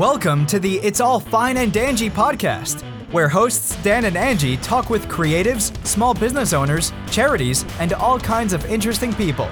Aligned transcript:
Welcome 0.00 0.46
to 0.46 0.58
the 0.58 0.76
It's 0.78 0.98
All 0.98 1.20
Fine 1.20 1.58
and 1.58 1.70
Dangy 1.70 2.10
podcast, 2.10 2.80
where 3.12 3.28
hosts 3.28 3.76
Dan 3.82 4.06
and 4.06 4.16
Angie 4.16 4.56
talk 4.56 4.88
with 4.88 5.06
creatives, 5.08 5.76
small 5.86 6.14
business 6.14 6.54
owners, 6.54 6.90
charities, 7.10 7.66
and 7.78 7.92
all 7.92 8.18
kinds 8.18 8.54
of 8.54 8.64
interesting 8.64 9.12
people. 9.12 9.46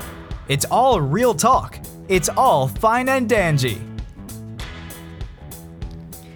It's 0.49 0.65
all 0.71 1.03
real 1.03 1.35
talk. 1.35 1.79
It's 2.09 2.31
all 2.31 2.67
fine 2.67 3.11
and 3.11 3.29
dangy. 3.29 3.79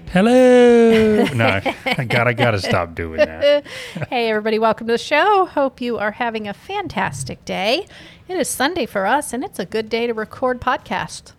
Hello. 0.09 1.25
no, 1.35 1.63
I 1.87 2.05
got 2.05 2.29
I 2.29 2.35
got 2.35 2.51
to 2.51 2.61
stop 2.61 2.95
doing 2.95 3.17
that. 3.17 3.67
hey, 4.11 4.29
everybody, 4.29 4.59
welcome 4.59 4.89
to 4.89 4.93
the 4.93 4.99
show. 4.99 5.47
Hope 5.47 5.81
you 5.81 5.97
are 5.97 6.11
having 6.11 6.47
a 6.47 6.53
fantastic 6.53 7.43
day. 7.47 7.87
It 8.29 8.37
is 8.37 8.47
Sunday 8.47 8.85
for 8.85 9.07
us, 9.07 9.33
and 9.33 9.43
it's 9.43 9.59
a 9.59 9.65
good 9.65 9.89
day 9.89 10.07
to 10.07 10.13
record 10.13 10.61
podcast. 10.61 11.33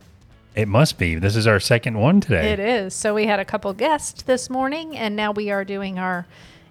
It 0.55 0.67
must 0.67 0.97
be. 0.97 1.15
This 1.15 1.35
is 1.35 1.47
our 1.47 1.59
second 1.59 1.97
one 1.99 2.21
today. 2.21 2.51
It 2.51 2.59
is. 2.59 2.93
So, 2.93 3.13
we 3.15 3.25
had 3.25 3.39
a 3.39 3.45
couple 3.45 3.73
guests 3.73 4.21
this 4.23 4.49
morning, 4.49 4.95
and 4.95 5.15
now 5.15 5.31
we 5.31 5.49
are 5.49 5.65
doing 5.65 5.97
our 5.97 6.27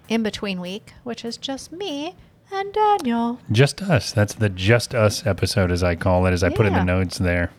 in 0.07 0.23
between 0.23 0.61
week, 0.61 0.93
which 1.03 1.25
is 1.25 1.37
just 1.37 1.71
me 1.71 2.15
and 2.51 2.73
Daniel. 2.73 3.39
Just 3.51 3.81
us. 3.81 4.11
That's 4.11 4.35
the 4.35 4.49
just 4.49 4.93
us 4.93 5.25
episode, 5.25 5.71
as 5.71 5.83
I 5.83 5.95
call 5.95 6.25
it, 6.25 6.31
as 6.31 6.43
I 6.43 6.49
put 6.49 6.65
in 6.65 6.73
the 6.73 6.83
notes 6.83 7.17
there. 7.17 7.51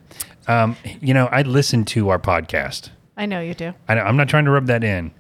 Um, 0.46 0.76
you 1.00 1.14
know, 1.14 1.26
I 1.26 1.42
listen 1.42 1.84
to 1.86 2.10
our 2.10 2.18
podcast. 2.18 2.90
I 3.16 3.26
know 3.26 3.40
you 3.40 3.54
do. 3.54 3.72
I, 3.88 3.98
I'm 3.98 4.16
not 4.16 4.28
trying 4.28 4.44
to 4.44 4.50
rub 4.50 4.66
that 4.66 4.84
in, 4.84 5.12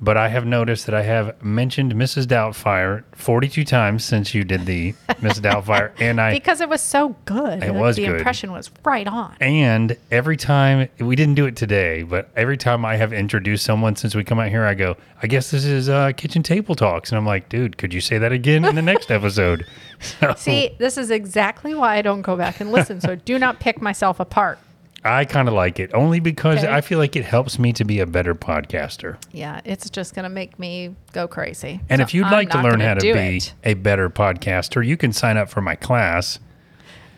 but 0.00 0.16
I 0.16 0.28
have 0.28 0.46
noticed 0.46 0.86
that 0.86 0.94
I 0.94 1.02
have 1.02 1.42
mentioned 1.42 1.92
Mrs. 1.94 2.24
Doubtfire 2.26 3.04
42 3.14 3.64
times 3.64 4.04
since 4.04 4.34
you 4.34 4.44
did 4.44 4.66
the 4.66 4.92
Mrs. 5.20 5.40
Doubtfire, 5.40 5.92
and 6.00 6.20
I 6.20 6.32
Because 6.32 6.60
it 6.60 6.68
was 6.68 6.80
so 6.80 7.14
good. 7.26 7.62
It 7.62 7.74
was 7.74 7.96
the 7.96 8.06
good. 8.06 8.16
impression 8.16 8.52
was 8.52 8.70
right 8.84 9.06
on. 9.06 9.36
And 9.40 9.96
every 10.10 10.36
time 10.36 10.88
we 10.98 11.16
didn't 11.16 11.34
do 11.34 11.46
it 11.46 11.56
today, 11.56 12.02
but 12.02 12.30
every 12.36 12.56
time 12.56 12.84
I 12.84 12.96
have 12.96 13.12
introduced 13.12 13.64
someone 13.64 13.94
since 13.96 14.14
we 14.14 14.24
come 14.24 14.38
out 14.40 14.48
here, 14.48 14.64
I 14.64 14.74
go, 14.74 14.96
I 15.22 15.26
guess 15.26 15.50
this 15.50 15.64
is 15.64 15.88
uh, 15.88 16.12
kitchen 16.12 16.42
table 16.42 16.74
talks, 16.74 17.10
and 17.10 17.18
I'm 17.18 17.26
like, 17.26 17.48
dude, 17.48 17.76
could 17.76 17.92
you 17.92 18.00
say 18.00 18.16
that 18.18 18.32
again 18.32 18.64
in 18.64 18.74
the 18.74 18.82
next 18.82 19.10
episode? 19.10 19.66
So, 20.00 20.32
See, 20.34 20.70
this 20.78 20.96
is 20.96 21.10
exactly 21.10 21.74
why 21.74 21.96
I 21.96 22.00
don't 22.02 22.22
go 22.22 22.34
back 22.34 22.60
and 22.60 22.72
listen. 22.72 23.02
So, 23.02 23.16
do 23.16 23.38
not 23.38 23.60
pick 23.60 23.82
myself 23.82 24.18
apart. 24.18 24.58
I 25.02 25.24
kind 25.24 25.48
of 25.48 25.54
like 25.54 25.80
it 25.80 25.90
only 25.94 26.20
because 26.20 26.58
Okay. 26.58 26.72
I 26.72 26.82
feel 26.82 26.98
like 26.98 27.16
it 27.16 27.24
helps 27.24 27.58
me 27.58 27.72
to 27.74 27.84
be 27.84 28.00
a 28.00 28.06
better 28.06 28.34
podcaster. 28.34 29.16
Yeah, 29.32 29.60
it's 29.64 29.88
just 29.88 30.14
going 30.14 30.24
to 30.24 30.28
make 30.28 30.58
me 30.58 30.94
go 31.12 31.26
crazy. 31.26 31.80
And 31.88 32.00
So 32.00 32.02
if 32.02 32.12
you'd 32.14 32.26
I'm 32.26 32.32
like 32.32 32.50
to 32.50 32.60
learn 32.62 32.80
how 32.80 32.94
to 32.94 33.00
be 33.00 33.08
it. 33.38 33.54
a 33.64 33.74
better 33.74 34.10
podcaster, 34.10 34.86
you 34.86 34.96
can 34.98 35.12
sign 35.12 35.36
up 35.38 35.48
for 35.48 35.62
my 35.62 35.74
class. 35.74 36.38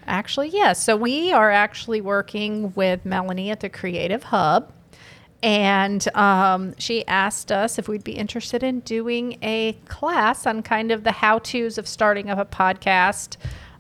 Actually, 0.07 0.49
yes. 0.51 0.83
So 0.83 0.97
we 0.97 1.33
are 1.33 1.51
actually 1.51 2.01
working 2.01 2.73
with 2.75 3.05
Melanie 3.05 3.51
at 3.51 3.61
the 3.61 3.69
Creative 3.69 4.23
Hub. 4.23 4.73
And 5.43 6.07
um, 6.17 6.75
she 6.79 7.05
asked 7.09 7.51
us 7.51 7.77
if 7.77 7.89
we'd 7.89 8.05
be 8.05 8.13
interested 8.13 8.63
in 8.63 8.79
doing 8.81 9.39
a 9.43 9.73
class 9.89 10.47
on 10.47 10.63
kind 10.63 10.93
of 10.93 11.03
the 11.03 11.11
how 11.11 11.41
to's 11.41 11.79
of 11.79 11.89
starting 11.89 12.31
up 12.31 12.39
a 12.39 12.45
podcast, 12.45 13.37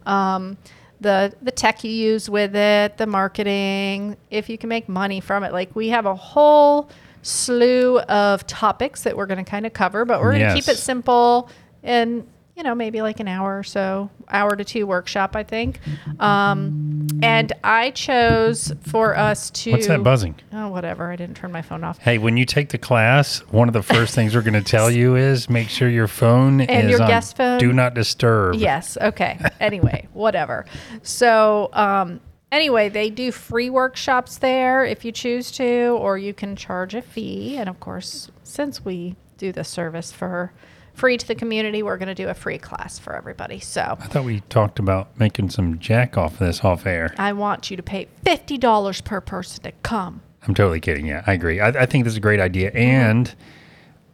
um, 0.06 0.56
the, 1.03 1.34
the 1.42 1.50
tech 1.50 1.84
you 1.84 1.91
use 1.91 2.31
with 2.31 2.55
it, 2.56 2.97
the 2.97 3.06
marketing, 3.06 4.17
if 4.31 4.48
you 4.48 4.56
can 4.56 4.69
make 4.69 4.89
money 4.89 5.20
from 5.20 5.45
it. 5.45 5.53
Like 5.53 5.75
we 5.77 5.89
have 5.89 6.06
a 6.06 6.14
whole 6.14 6.89
slew 7.22 7.98
of 8.00 8.47
topics 8.47 9.03
that 9.03 9.17
we're 9.17 9.27
going 9.27 9.45
to 9.45 9.48
kind 9.50 9.67
of 9.67 9.73
cover, 9.73 10.05
but 10.05 10.20
we're 10.20 10.33
going 10.33 10.48
to 10.48 10.55
keep 10.55 10.69
it 10.69 10.78
simple 10.78 11.48
and 11.83 12.27
you 12.56 12.62
know 12.62 12.75
maybe 12.75 13.03
like 13.03 13.20
an 13.20 13.28
hour 13.28 13.58
or 13.58 13.62
so 13.62 14.11
hour 14.28 14.55
to 14.55 14.64
two 14.64 14.86
workshop 14.86 15.34
i 15.34 15.42
think 15.42 15.80
um, 16.20 16.81
and 17.24 17.52
i 17.64 17.90
chose 17.90 18.72
for 18.82 19.16
us 19.16 19.50
to 19.50 19.72
What's 19.72 19.86
that 19.86 20.02
buzzing? 20.02 20.34
oh 20.52 20.68
whatever 20.68 21.10
i 21.10 21.16
didn't 21.16 21.36
turn 21.36 21.52
my 21.52 21.62
phone 21.62 21.84
off 21.84 21.98
Hey, 21.98 22.18
when 22.18 22.36
you 22.36 22.44
take 22.44 22.70
the 22.70 22.78
class, 22.78 23.38
one 23.50 23.68
of 23.68 23.74
the 23.74 23.82
first 23.82 24.14
things 24.14 24.34
we're 24.34 24.42
going 24.42 24.54
to 24.62 24.62
tell 24.62 24.90
you 24.90 25.16
is 25.16 25.48
make 25.50 25.68
sure 25.68 25.88
your 25.88 26.08
phone 26.08 26.60
And 26.60 26.86
is 26.86 26.90
your 26.92 27.02
on 27.02 27.08
guest 27.08 27.36
phone? 27.36 27.58
do 27.58 27.72
not 27.72 27.94
disturb. 27.94 28.56
yes 28.56 28.96
okay 29.00 29.38
anyway 29.61 30.08
whatever 30.12 30.64
so 31.02 31.70
um, 31.72 32.20
anyway 32.50 32.88
they 32.88 33.11
do 33.11 33.30
free 33.32 33.70
workshops 33.70 34.38
there 34.38 34.84
if 34.84 35.05
you 35.05 35.12
choose 35.12 35.50
to 35.52 35.96
or 36.00 36.18
you 36.18 36.34
can 36.34 36.56
charge 36.56 36.94
a 36.94 37.02
fee 37.02 37.56
and 37.56 37.68
of 37.68 37.78
course 37.80 38.30
since 38.42 38.84
we 38.84 39.16
do 39.38 39.52
the 39.52 39.64
service 39.64 40.12
for 40.12 40.52
free 40.95 41.17
to 41.17 41.27
the 41.27 41.35
community 41.35 41.83
we're 41.83 41.97
going 41.97 42.08
to 42.08 42.14
do 42.14 42.29
a 42.29 42.35
free 42.35 42.58
class 42.58 42.98
for 42.98 43.14
everybody 43.17 43.58
so 43.58 43.97
I 44.01 44.07
thought 44.07 44.25
we 44.25 44.41
talked 44.48 44.79
about 44.79 45.19
making 45.19 45.51
some 45.51 45.79
jack 45.79 46.17
off 46.19 46.39
this 46.39 46.63
off 46.64 46.86
air. 46.86 47.14
I 47.19 47.33
want 47.33 47.70
you 47.70 47.77
to 47.77 47.83
pay 47.83 48.08
fifty 48.25 48.58
dollars 48.58 49.01
per 49.01 49.20
person 49.20 49.63
to 49.64 49.73
come. 49.83 50.23
I'm 50.47 50.55
totally 50.55 50.80
kidding. 50.80 51.07
Yeah, 51.07 51.23
I 51.27 51.35
agree. 51.35 51.61
I, 51.61 51.69
I 51.69 51.86
think 51.86 52.05
this 52.05 52.13
is 52.13 52.17
a 52.17 52.20
great 52.20 52.41
idea, 52.41 52.70
and 52.73 53.33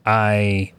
I 0.05 0.73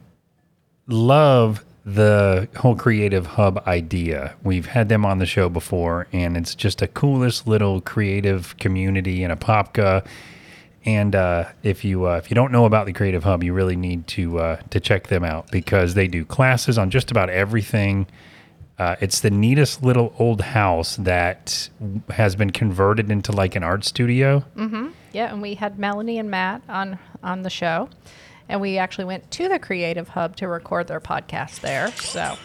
love 0.86 1.64
the 1.84 2.48
whole 2.56 2.76
creative 2.76 3.26
hub 3.26 3.62
idea. 3.66 4.34
We've 4.42 4.66
had 4.66 4.88
them 4.88 5.04
on 5.04 5.18
the 5.18 5.26
show 5.26 5.48
before, 5.48 6.06
and 6.12 6.36
it's 6.36 6.54
just 6.54 6.82
a 6.82 6.86
coolest 6.86 7.46
little 7.46 7.80
creative 7.80 8.56
community 8.58 9.24
in 9.24 9.30
Apopka. 9.30 10.06
And 10.84 11.14
uh, 11.14 11.44
if 11.62 11.84
you 11.84 12.06
uh, 12.06 12.16
if 12.16 12.30
you 12.30 12.34
don't 12.34 12.52
know 12.52 12.64
about 12.64 12.86
the 12.86 12.92
Creative 12.92 13.22
Hub, 13.22 13.44
you 13.44 13.52
really 13.52 13.76
need 13.76 14.06
to 14.08 14.38
uh, 14.38 14.56
to 14.70 14.80
check 14.80 15.08
them 15.08 15.24
out 15.24 15.50
because 15.50 15.94
they 15.94 16.08
do 16.08 16.24
classes 16.24 16.78
on 16.78 16.90
just 16.90 17.10
about 17.10 17.28
everything. 17.28 18.06
Uh, 18.78 18.96
it's 19.00 19.20
the 19.20 19.30
neatest 19.30 19.82
little 19.82 20.14
old 20.18 20.40
house 20.40 20.96
that 20.96 21.68
has 22.08 22.34
been 22.34 22.48
converted 22.48 23.10
into 23.10 23.30
like 23.30 23.54
an 23.54 23.62
art 23.62 23.84
studio. 23.84 24.42
Yeah, 25.12 25.30
and 25.30 25.42
we 25.42 25.54
had 25.54 25.78
Melanie 25.78 26.18
and 26.18 26.30
Matt 26.30 26.62
on 26.66 26.98
on 27.22 27.42
the 27.42 27.50
show, 27.50 27.90
and 28.50 28.60
we 28.60 28.78
actually 28.78 29.04
went 29.04 29.30
to 29.32 29.48
the 29.48 29.58
Creative 29.58 30.08
Hub 30.08 30.36
to 30.36 30.48
record 30.48 30.88
their 30.88 31.00
podcast 31.00 31.60
there. 31.60 31.90
So 31.92 32.36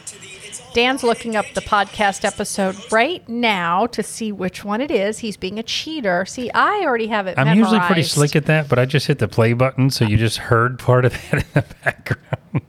Dan's 0.73 1.03
looking 1.03 1.35
up 1.35 1.45
the 1.53 1.61
podcast 1.61 2.23
episode 2.23 2.75
right 2.91 3.27
now 3.27 3.87
to 3.87 4.03
see 4.03 4.31
which 4.31 4.63
one 4.63 4.81
it 4.81 4.91
is. 4.91 5.19
He's 5.19 5.37
being 5.37 5.57
a 5.57 5.63
cheater. 5.63 6.25
See, 6.25 6.51
I 6.51 6.81
already 6.85 7.07
have 7.07 7.27
it. 7.27 7.37
I'm 7.37 7.57
usually 7.57 7.79
pretty 7.79 8.03
slick 8.03 8.35
at 8.35 8.45
that, 8.45 8.69
but 8.69 8.77
I 8.77 8.85
just 8.85 9.07
hit 9.07 9.19
the 9.19 9.27
play 9.27 9.53
button, 9.53 9.89
so 9.89 10.05
you 10.05 10.17
just 10.17 10.37
heard 10.37 10.79
part 10.79 11.05
of 11.05 11.13
that 11.31 11.33
in 11.33 11.45
the 11.53 11.65
background. 11.83 12.61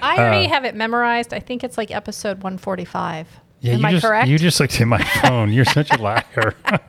I 0.00 0.16
already 0.16 0.46
uh, 0.46 0.50
have 0.50 0.64
it 0.64 0.74
memorized. 0.74 1.34
I 1.34 1.40
think 1.40 1.64
it's 1.64 1.76
like 1.76 1.90
episode 1.90 2.38
145. 2.38 3.26
Yeah, 3.60 3.74
Am 3.74 3.80
you 3.80 3.86
I 3.86 3.90
just 3.92 4.06
correct? 4.06 4.28
you 4.28 4.38
just 4.38 4.60
looked 4.60 4.80
at 4.80 4.86
my 4.86 5.02
phone. 5.22 5.52
You're 5.52 5.64
such 5.64 5.90
a 5.92 6.00
liar. 6.00 6.54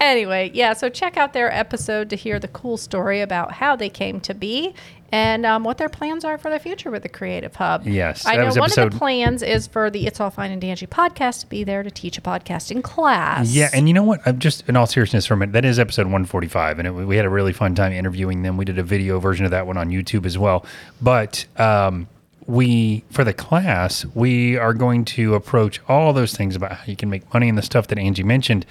anyway, 0.00 0.50
yeah, 0.54 0.72
so 0.72 0.88
check 0.88 1.16
out 1.16 1.32
their 1.32 1.52
episode 1.52 2.10
to 2.10 2.16
hear 2.16 2.38
the 2.38 2.48
cool 2.48 2.76
story 2.76 3.20
about 3.20 3.52
how 3.52 3.74
they 3.76 3.88
came 3.88 4.20
to 4.20 4.34
be 4.34 4.74
and 5.10 5.46
um, 5.46 5.64
what 5.64 5.78
their 5.78 5.88
plans 5.88 6.22
are 6.24 6.36
for 6.36 6.50
the 6.50 6.58
future 6.58 6.90
with 6.90 7.02
the 7.02 7.08
Creative 7.08 7.54
Hub. 7.56 7.86
Yes, 7.86 8.26
I 8.26 8.36
know 8.36 8.52
one 8.54 8.70
of 8.70 8.74
the 8.74 8.90
plans 8.96 9.42
is 9.42 9.66
for 9.66 9.90
the 9.90 10.06
It's 10.06 10.20
All 10.20 10.30
Fine 10.30 10.50
and 10.52 10.60
Dangy 10.62 10.86
podcast 10.86 11.40
to 11.40 11.46
be 11.46 11.64
there 11.64 11.82
to 11.82 11.90
teach 11.90 12.18
a 12.18 12.20
podcasting 12.20 12.82
class. 12.84 13.50
yeah, 13.50 13.70
and 13.72 13.88
you 13.88 13.94
know 13.94 14.02
what? 14.02 14.20
I'm 14.26 14.38
just 14.38 14.68
in 14.68 14.76
all 14.76 14.86
seriousness 14.86 15.24
for 15.26 15.34
a 15.34 15.36
minute. 15.36 15.52
That 15.54 15.64
is 15.64 15.78
episode 15.78 16.02
145, 16.06 16.78
and 16.78 16.88
it, 16.88 16.90
we 16.92 17.16
had 17.16 17.24
a 17.24 17.30
really 17.30 17.52
fun 17.54 17.74
time 17.74 17.92
interviewing 17.92 18.42
them. 18.42 18.56
We 18.56 18.64
did 18.66 18.78
a 18.78 18.82
video 18.82 19.18
version 19.18 19.46
of 19.46 19.50
that 19.52 19.66
one 19.66 19.78
on 19.78 19.88
YouTube 19.88 20.26
as 20.26 20.36
well. 20.36 20.64
But 21.00 21.46
um, 21.56 22.06
we 22.48 23.04
for 23.10 23.22
the 23.24 23.34
class, 23.34 24.04
we 24.14 24.56
are 24.56 24.72
going 24.74 25.04
to 25.04 25.34
approach 25.34 25.80
all 25.86 26.12
those 26.12 26.34
things 26.34 26.56
about 26.56 26.72
how 26.72 26.84
you 26.86 26.96
can 26.96 27.10
make 27.10 27.32
money 27.32 27.48
and 27.48 27.58
the 27.58 27.62
stuff 27.62 27.86
that 27.88 27.98
Angie 27.98 28.24
mentioned. 28.24 28.66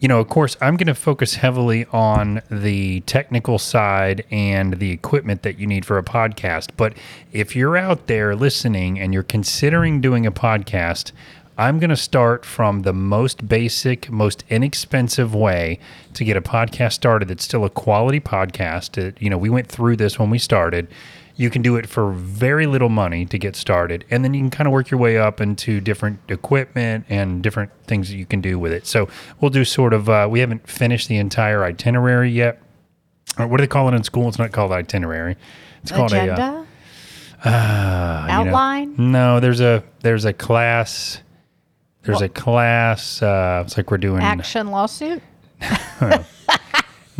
you 0.00 0.08
know, 0.08 0.18
of 0.18 0.28
course, 0.30 0.56
I'm 0.62 0.78
going 0.78 0.86
to 0.86 0.94
focus 0.94 1.34
heavily 1.34 1.84
on 1.92 2.40
the 2.50 3.00
technical 3.02 3.58
side 3.58 4.24
and 4.30 4.78
the 4.78 4.90
equipment 4.90 5.42
that 5.42 5.58
you 5.58 5.66
need 5.66 5.84
for 5.84 5.98
a 5.98 6.02
podcast. 6.02 6.70
But 6.78 6.94
if 7.32 7.54
you're 7.54 7.76
out 7.76 8.06
there 8.06 8.34
listening 8.34 8.98
and 8.98 9.12
you're 9.12 9.22
considering 9.22 10.00
doing 10.00 10.24
a 10.24 10.32
podcast, 10.32 11.12
I'm 11.58 11.78
going 11.78 11.90
to 11.90 11.96
start 11.96 12.46
from 12.46 12.80
the 12.82 12.94
most 12.94 13.46
basic, 13.46 14.10
most 14.10 14.42
inexpensive 14.48 15.34
way 15.34 15.78
to 16.14 16.24
get 16.24 16.34
a 16.34 16.40
podcast 16.40 16.94
started 16.94 17.28
that's 17.28 17.44
still 17.44 17.66
a 17.66 17.70
quality 17.70 18.20
podcast. 18.20 19.20
You 19.20 19.28
know, 19.28 19.36
we 19.36 19.50
went 19.50 19.68
through 19.68 19.96
this 19.96 20.18
when 20.18 20.30
we 20.30 20.38
started. 20.38 20.88
You 21.40 21.48
can 21.48 21.62
do 21.62 21.76
it 21.76 21.86
for 21.88 22.12
very 22.12 22.66
little 22.66 22.90
money 22.90 23.24
to 23.24 23.38
get 23.38 23.56
started, 23.56 24.04
and 24.10 24.22
then 24.22 24.34
you 24.34 24.40
can 24.42 24.50
kind 24.50 24.66
of 24.66 24.72
work 24.74 24.90
your 24.90 25.00
way 25.00 25.16
up 25.16 25.40
into 25.40 25.80
different 25.80 26.18
equipment 26.28 27.06
and 27.08 27.42
different 27.42 27.70
things 27.86 28.10
that 28.10 28.16
you 28.16 28.26
can 28.26 28.42
do 28.42 28.58
with 28.58 28.72
it. 28.72 28.86
So 28.86 29.08
we'll 29.40 29.50
do 29.50 29.64
sort 29.64 29.94
of. 29.94 30.10
Uh, 30.10 30.28
we 30.30 30.40
haven't 30.40 30.68
finished 30.68 31.08
the 31.08 31.16
entire 31.16 31.64
itinerary 31.64 32.30
yet. 32.30 32.60
Or 33.38 33.46
what 33.46 33.56
do 33.56 33.62
they 33.62 33.68
call 33.68 33.88
it 33.88 33.94
in 33.94 34.04
school? 34.04 34.28
It's 34.28 34.38
not 34.38 34.52
called 34.52 34.70
itinerary. 34.70 35.36
It's 35.82 35.90
called 35.92 36.12
a. 36.12 36.24
Agenda? 36.24 36.66
Uh, 37.42 38.26
you 38.28 38.34
know- 38.44 38.50
Outline? 38.50 38.94
no, 38.98 39.40
there's 39.40 39.60
a 39.62 39.82
there's 40.00 40.26
a 40.26 40.34
class. 40.34 41.22
There's 42.02 42.20
a 42.20 42.28
class. 42.28 43.22
Uh, 43.22 43.62
it's 43.64 43.78
like 43.78 43.90
we're 43.90 43.96
doing. 43.96 44.20
Action 44.22 44.70
lawsuit? 44.70 45.22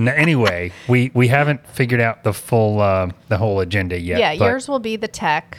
Anyway, 0.08 0.72
we 0.88 1.10
we 1.14 1.28
haven't 1.28 1.66
figured 1.68 2.00
out 2.00 2.24
the 2.24 2.32
full 2.32 2.80
uh, 2.80 3.08
the 3.28 3.36
whole 3.38 3.60
agenda 3.60 3.98
yet. 3.98 4.18
Yeah, 4.20 4.36
but- 4.38 4.44
yours 4.46 4.68
will 4.68 4.78
be 4.78 4.96
the 4.96 5.08
tech. 5.08 5.58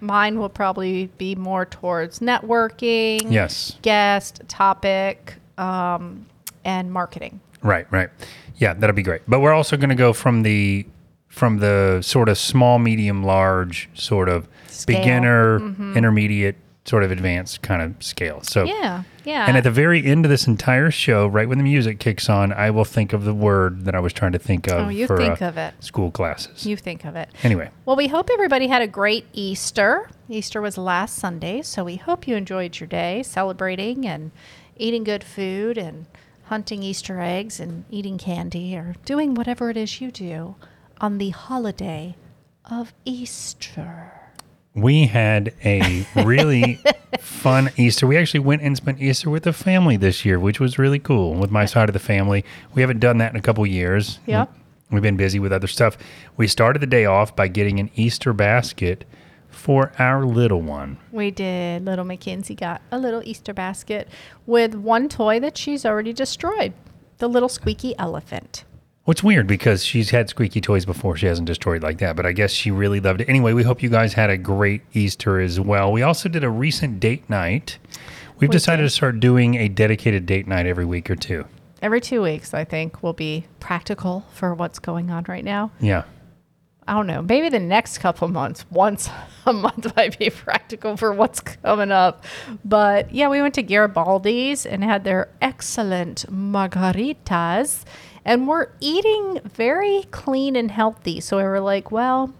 Mine 0.00 0.38
will 0.38 0.50
probably 0.50 1.06
be 1.16 1.34
more 1.34 1.64
towards 1.64 2.18
networking, 2.20 3.32
Yes. 3.32 3.76
guest, 3.80 4.42
topic, 4.46 5.34
um, 5.56 6.26
and 6.66 6.92
marketing. 6.92 7.40
Right, 7.62 7.86
right. 7.90 8.10
Yeah, 8.56 8.74
that'll 8.74 8.94
be 8.94 9.02
great. 9.02 9.22
But 9.26 9.40
we're 9.40 9.54
also 9.54 9.76
going 9.78 9.88
to 9.88 9.94
go 9.96 10.12
from 10.12 10.42
the 10.42 10.86
from 11.28 11.58
the 11.58 12.00
sort 12.02 12.28
of 12.28 12.36
small, 12.38 12.78
medium, 12.78 13.22
large, 13.24 13.88
sort 13.94 14.28
of 14.28 14.46
Scale. 14.68 14.98
beginner, 14.98 15.56
intermediate, 15.96 16.56
sort 16.86 17.02
of 17.02 17.10
advanced 17.10 17.62
kind 17.62 17.82
of 17.82 18.02
scale. 18.02 18.40
So 18.42 18.64
Yeah, 18.64 19.02
yeah. 19.24 19.46
And 19.48 19.56
at 19.56 19.64
the 19.64 19.70
very 19.70 20.04
end 20.06 20.24
of 20.24 20.30
this 20.30 20.46
entire 20.46 20.90
show, 20.90 21.26
right 21.26 21.48
when 21.48 21.58
the 21.58 21.64
music 21.64 21.98
kicks 21.98 22.28
on, 22.28 22.52
I 22.52 22.70
will 22.70 22.84
think 22.84 23.12
of 23.12 23.24
the 23.24 23.34
word 23.34 23.84
that 23.86 23.94
I 23.94 24.00
was 24.00 24.12
trying 24.12 24.32
to 24.32 24.38
think 24.38 24.68
of 24.68 24.86
Oh, 24.86 24.88
you 24.88 25.06
for 25.06 25.16
think 25.16 25.42
uh, 25.42 25.46
of 25.46 25.56
it. 25.58 25.74
school 25.82 26.10
classes. 26.10 26.64
you 26.64 26.76
think 26.76 27.04
of 27.04 27.16
it. 27.16 27.28
anyway, 27.42 27.70
Well, 27.84 27.96
we 27.96 28.06
hope 28.08 28.30
everybody 28.32 28.68
had 28.68 28.82
a 28.82 28.86
great 28.86 29.26
Easter. 29.32 30.08
Easter 30.28 30.60
was 30.60 30.78
last 30.78 31.16
Sunday, 31.16 31.62
so 31.62 31.82
we 31.84 31.96
hope 31.96 32.28
you 32.28 32.36
enjoyed 32.36 32.78
your 32.78 32.86
day 32.86 33.22
celebrating 33.24 34.06
and 34.06 34.30
eating 34.76 35.02
good 35.04 35.24
food 35.24 35.76
and 35.78 36.06
hunting 36.44 36.82
Easter 36.84 37.20
eggs 37.20 37.58
and 37.58 37.84
eating 37.90 38.16
candy 38.18 38.76
or 38.76 38.94
doing 39.04 39.34
whatever 39.34 39.70
it 39.70 39.76
is 39.76 40.00
you 40.00 40.12
do 40.12 40.54
on 41.00 41.18
the 41.18 41.30
holiday 41.30 42.14
of 42.70 42.92
Easter. 43.04 44.25
We 44.76 45.06
had 45.06 45.54
a 45.64 46.06
really 46.24 46.78
fun 47.20 47.70
Easter. 47.76 48.06
We 48.06 48.16
actually 48.16 48.40
went 48.40 48.62
and 48.62 48.76
spent 48.76 49.00
Easter 49.00 49.30
with 49.30 49.44
the 49.44 49.52
family 49.52 49.96
this 49.96 50.24
year, 50.24 50.38
which 50.38 50.60
was 50.60 50.78
really 50.78 50.98
cool 50.98 51.34
with 51.34 51.50
my 51.50 51.64
side 51.64 51.88
of 51.88 51.94
the 51.94 51.98
family. 51.98 52.44
We 52.74 52.82
haven't 52.82 53.00
done 53.00 53.18
that 53.18 53.32
in 53.32 53.36
a 53.36 53.42
couple 53.42 53.66
years. 53.66 54.18
Yep. 54.26 54.52
We've 54.90 55.02
been 55.02 55.16
busy 55.16 55.40
with 55.40 55.52
other 55.52 55.66
stuff. 55.66 55.96
We 56.36 56.46
started 56.46 56.80
the 56.80 56.86
day 56.86 57.06
off 57.06 57.34
by 57.34 57.48
getting 57.48 57.80
an 57.80 57.90
Easter 57.96 58.32
basket 58.32 59.04
for 59.48 59.92
our 59.98 60.24
little 60.24 60.60
one. 60.60 60.98
We 61.10 61.30
did. 61.30 61.84
Little 61.84 62.04
Mackenzie 62.04 62.54
got 62.54 62.82
a 62.92 62.98
little 62.98 63.22
Easter 63.24 63.54
basket 63.54 64.08
with 64.44 64.74
one 64.74 65.08
toy 65.08 65.40
that 65.40 65.56
she's 65.56 65.86
already 65.86 66.12
destroyed 66.12 66.74
the 67.18 67.28
little 67.28 67.48
squeaky 67.48 67.98
elephant. 67.98 68.64
What's 69.06 69.22
weird 69.22 69.46
because 69.46 69.84
she's 69.84 70.10
had 70.10 70.28
squeaky 70.28 70.60
toys 70.60 70.84
before. 70.84 71.16
She 71.16 71.26
hasn't 71.26 71.46
destroyed 71.46 71.80
like 71.80 71.98
that, 71.98 72.16
but 72.16 72.26
I 72.26 72.32
guess 72.32 72.50
she 72.50 72.72
really 72.72 72.98
loved 72.98 73.20
it. 73.20 73.28
Anyway, 73.28 73.52
we 73.52 73.62
hope 73.62 73.80
you 73.80 73.88
guys 73.88 74.14
had 74.14 74.30
a 74.30 74.36
great 74.36 74.82
Easter 74.94 75.38
as 75.40 75.60
well. 75.60 75.92
We 75.92 76.02
also 76.02 76.28
did 76.28 76.42
a 76.42 76.50
recent 76.50 76.98
date 76.98 77.30
night. 77.30 77.78
We've 78.40 78.48
We 78.50 78.52
decided 78.52 78.82
did. 78.82 78.88
to 78.88 78.90
start 78.90 79.20
doing 79.20 79.54
a 79.54 79.68
dedicated 79.68 80.26
date 80.26 80.48
night 80.48 80.66
every 80.66 80.84
week 80.84 81.08
or 81.08 81.14
two. 81.14 81.44
Every 81.80 82.00
two 82.00 82.20
weeks, 82.20 82.52
I 82.52 82.64
think, 82.64 83.00
will 83.00 83.12
be 83.12 83.46
practical 83.60 84.26
for 84.32 84.52
what's 84.54 84.80
going 84.80 85.10
on 85.12 85.24
right 85.28 85.44
now. 85.44 85.70
Yeah. 85.78 86.02
I 86.88 86.94
don't 86.94 87.06
know. 87.06 87.22
Maybe 87.22 87.48
the 87.48 87.60
next 87.60 87.98
couple 87.98 88.26
months, 88.28 88.64
once 88.70 89.08
a 89.44 89.52
month 89.52 89.94
might 89.96 90.18
be 90.18 90.30
practical 90.30 90.96
for 90.96 91.12
what's 91.12 91.40
coming 91.40 91.92
up. 91.92 92.24
But 92.64 93.12
yeah, 93.12 93.28
we 93.28 93.40
went 93.40 93.54
to 93.54 93.62
Garibaldi's 93.62 94.66
and 94.66 94.82
had 94.82 95.04
their 95.04 95.28
excellent 95.40 96.24
margaritas. 96.28 97.84
And 98.26 98.46
we're 98.48 98.66
eating 98.80 99.40
very 99.44 100.02
clean 100.10 100.56
and 100.56 100.70
healthy. 100.70 101.20
So 101.20 101.36
we 101.38 101.44
were 101.44 101.60
like, 101.60 101.90
well, 101.92 102.34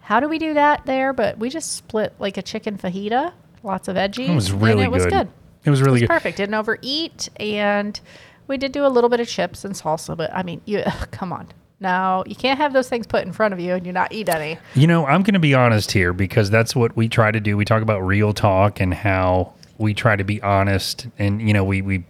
how 0.00 0.20
do 0.20 0.28
we 0.28 0.38
do 0.38 0.54
that 0.54 0.86
there? 0.86 1.12
But 1.12 1.36
we 1.38 1.50
just 1.50 1.72
split 1.72 2.14
like 2.18 2.36
a 2.38 2.42
chicken 2.42 2.78
fajita, 2.78 3.32
lots 3.64 3.88
of 3.88 3.96
veggies. 3.96 4.28
It 4.28 4.34
was 4.34 4.52
really 4.52 4.72
and 4.72 4.80
it 4.82 4.90
was 4.92 5.02
good. 5.04 5.10
good. 5.12 5.28
It 5.64 5.70
was 5.70 5.82
really 5.82 5.90
It 5.90 5.92
was 5.94 6.00
good. 6.02 6.08
perfect. 6.10 6.36
Didn't 6.36 6.54
overeat. 6.54 7.28
And 7.36 8.00
we 8.46 8.56
did 8.56 8.70
do 8.72 8.86
a 8.86 8.88
little 8.88 9.10
bit 9.10 9.18
of 9.18 9.26
chips 9.28 9.64
and 9.64 9.74
salsa. 9.74 10.16
But 10.16 10.32
I 10.32 10.44
mean, 10.44 10.60
you 10.64 10.82
come 11.10 11.32
on. 11.32 11.48
No, 11.80 12.22
you 12.28 12.36
can't 12.36 12.58
have 12.58 12.72
those 12.72 12.88
things 12.88 13.08
put 13.08 13.26
in 13.26 13.32
front 13.32 13.52
of 13.52 13.58
you 13.58 13.74
and 13.74 13.84
you 13.84 13.92
not 13.92 14.12
eat 14.12 14.28
any. 14.28 14.58
You 14.76 14.86
know, 14.86 15.04
I'm 15.04 15.24
going 15.24 15.34
to 15.34 15.40
be 15.40 15.52
honest 15.54 15.90
here 15.90 16.12
because 16.12 16.48
that's 16.48 16.76
what 16.76 16.96
we 16.96 17.08
try 17.08 17.32
to 17.32 17.40
do. 17.40 17.56
We 17.56 17.64
talk 17.64 17.82
about 17.82 17.98
real 18.06 18.32
talk 18.32 18.78
and 18.78 18.94
how 18.94 19.54
we 19.78 19.92
try 19.92 20.14
to 20.14 20.22
be 20.22 20.40
honest. 20.42 21.08
And, 21.18 21.42
you 21.42 21.52
know, 21.52 21.64
we, 21.64 21.82
we, 21.82 22.04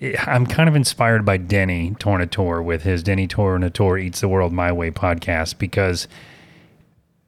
I'm 0.00 0.46
kind 0.46 0.68
of 0.68 0.76
inspired 0.76 1.24
by 1.24 1.38
Denny 1.38 1.92
Tornatore 1.98 2.62
with 2.62 2.82
his 2.82 3.02
Denny 3.02 3.26
Tornatore 3.26 4.02
Eats 4.02 4.20
the 4.20 4.28
World 4.28 4.52
My 4.52 4.70
Way 4.70 4.90
podcast 4.90 5.58
because 5.58 6.06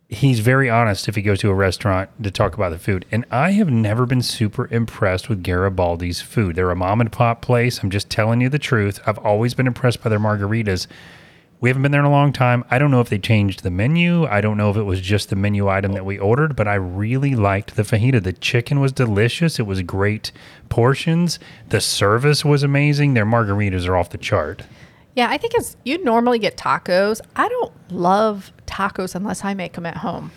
he's 0.09 0.41
very 0.41 0.69
honest 0.69 1.09
if 1.09 1.15
he 1.15 1.23
goes 1.23 1.39
to 1.41 1.51
a 1.51 1.55
restaurant 1.55 2.11
to 2.23 2.31
talk 2.31 2.55
about 2.55 2.71
the 2.71 2.79
food. 2.79 3.07
And 3.11 3.25
I 3.31 3.53
have 3.53 3.71
never 3.71 4.05
been 4.05 4.23
super 4.23 4.69
impressed 4.71 5.31
with 5.31 5.43
Garibaldi's 5.43 6.21
food. 6.21 6.57
They're 6.57 6.71
a 6.71 6.77
mom 6.77 7.01
and 7.01 7.11
pop 7.11 7.41
place. 7.41 7.83
I'm 7.83 7.91
just 7.91 8.11
telling 8.11 8.41
you 8.41 8.51
the 8.51 8.59
truth. 8.59 9.01
I've 9.07 9.19
always 9.19 9.55
been 9.55 9.67
impressed 9.67 10.03
by 10.03 10.11
their 10.11 10.21
margaritas. 10.21 10.87
We 11.61 11.71
haven't 11.71 11.83
been 11.83 11.91
there 11.91 12.01
in 12.01 12.07
a 12.07 12.11
long 12.11 12.33
time. 12.33 12.65
I 12.71 12.79
don't 12.79 12.93
know 12.93 13.01
if 13.01 13.09
they 13.09 13.19
changed 13.19 13.65
the 13.65 13.71
menu. 13.71 14.27
I 14.27 14.41
don't 14.41 14.57
know 14.57 14.71
if 14.71 14.77
it 14.77 14.85
was 14.85 15.01
just 15.01 15.29
the 15.29 15.35
menu 15.35 15.69
item 15.69 15.93
that 15.95 16.05
we 16.05 16.17
ordered, 16.17 16.55
but 16.55 16.69
I 16.69 16.75
really 16.75 17.35
liked 17.35 17.75
the 17.75 17.83
fajita. 17.83 18.23
The 18.23 18.33
chicken 18.33 18.79
was 18.79 18.93
delicious. 18.93 19.59
It 19.59 19.67
was 19.67 19.83
great 19.83 20.31
portions. 20.69 21.41
The 21.71 21.81
service 21.81 22.45
was 22.45 22.63
amazing. 22.63 23.15
Their 23.15 23.27
margaritas 23.27 23.89
are 23.89 23.97
off 23.97 24.11
the 24.11 24.19
chart. 24.19 24.63
Yeah, 25.17 25.29
I 25.31 25.37
think 25.37 25.55
it's 25.55 25.77
you 25.85 26.03
normally 26.05 26.39
get 26.39 26.57
tacos. 26.57 27.21
I 27.35 27.49
don't 27.49 27.73
love 27.91 28.53
tacos 28.67 29.17
unless 29.17 29.45
I 29.45 29.55
make 29.55 29.73
them 29.73 29.85
at 29.85 29.97
home. 29.97 30.31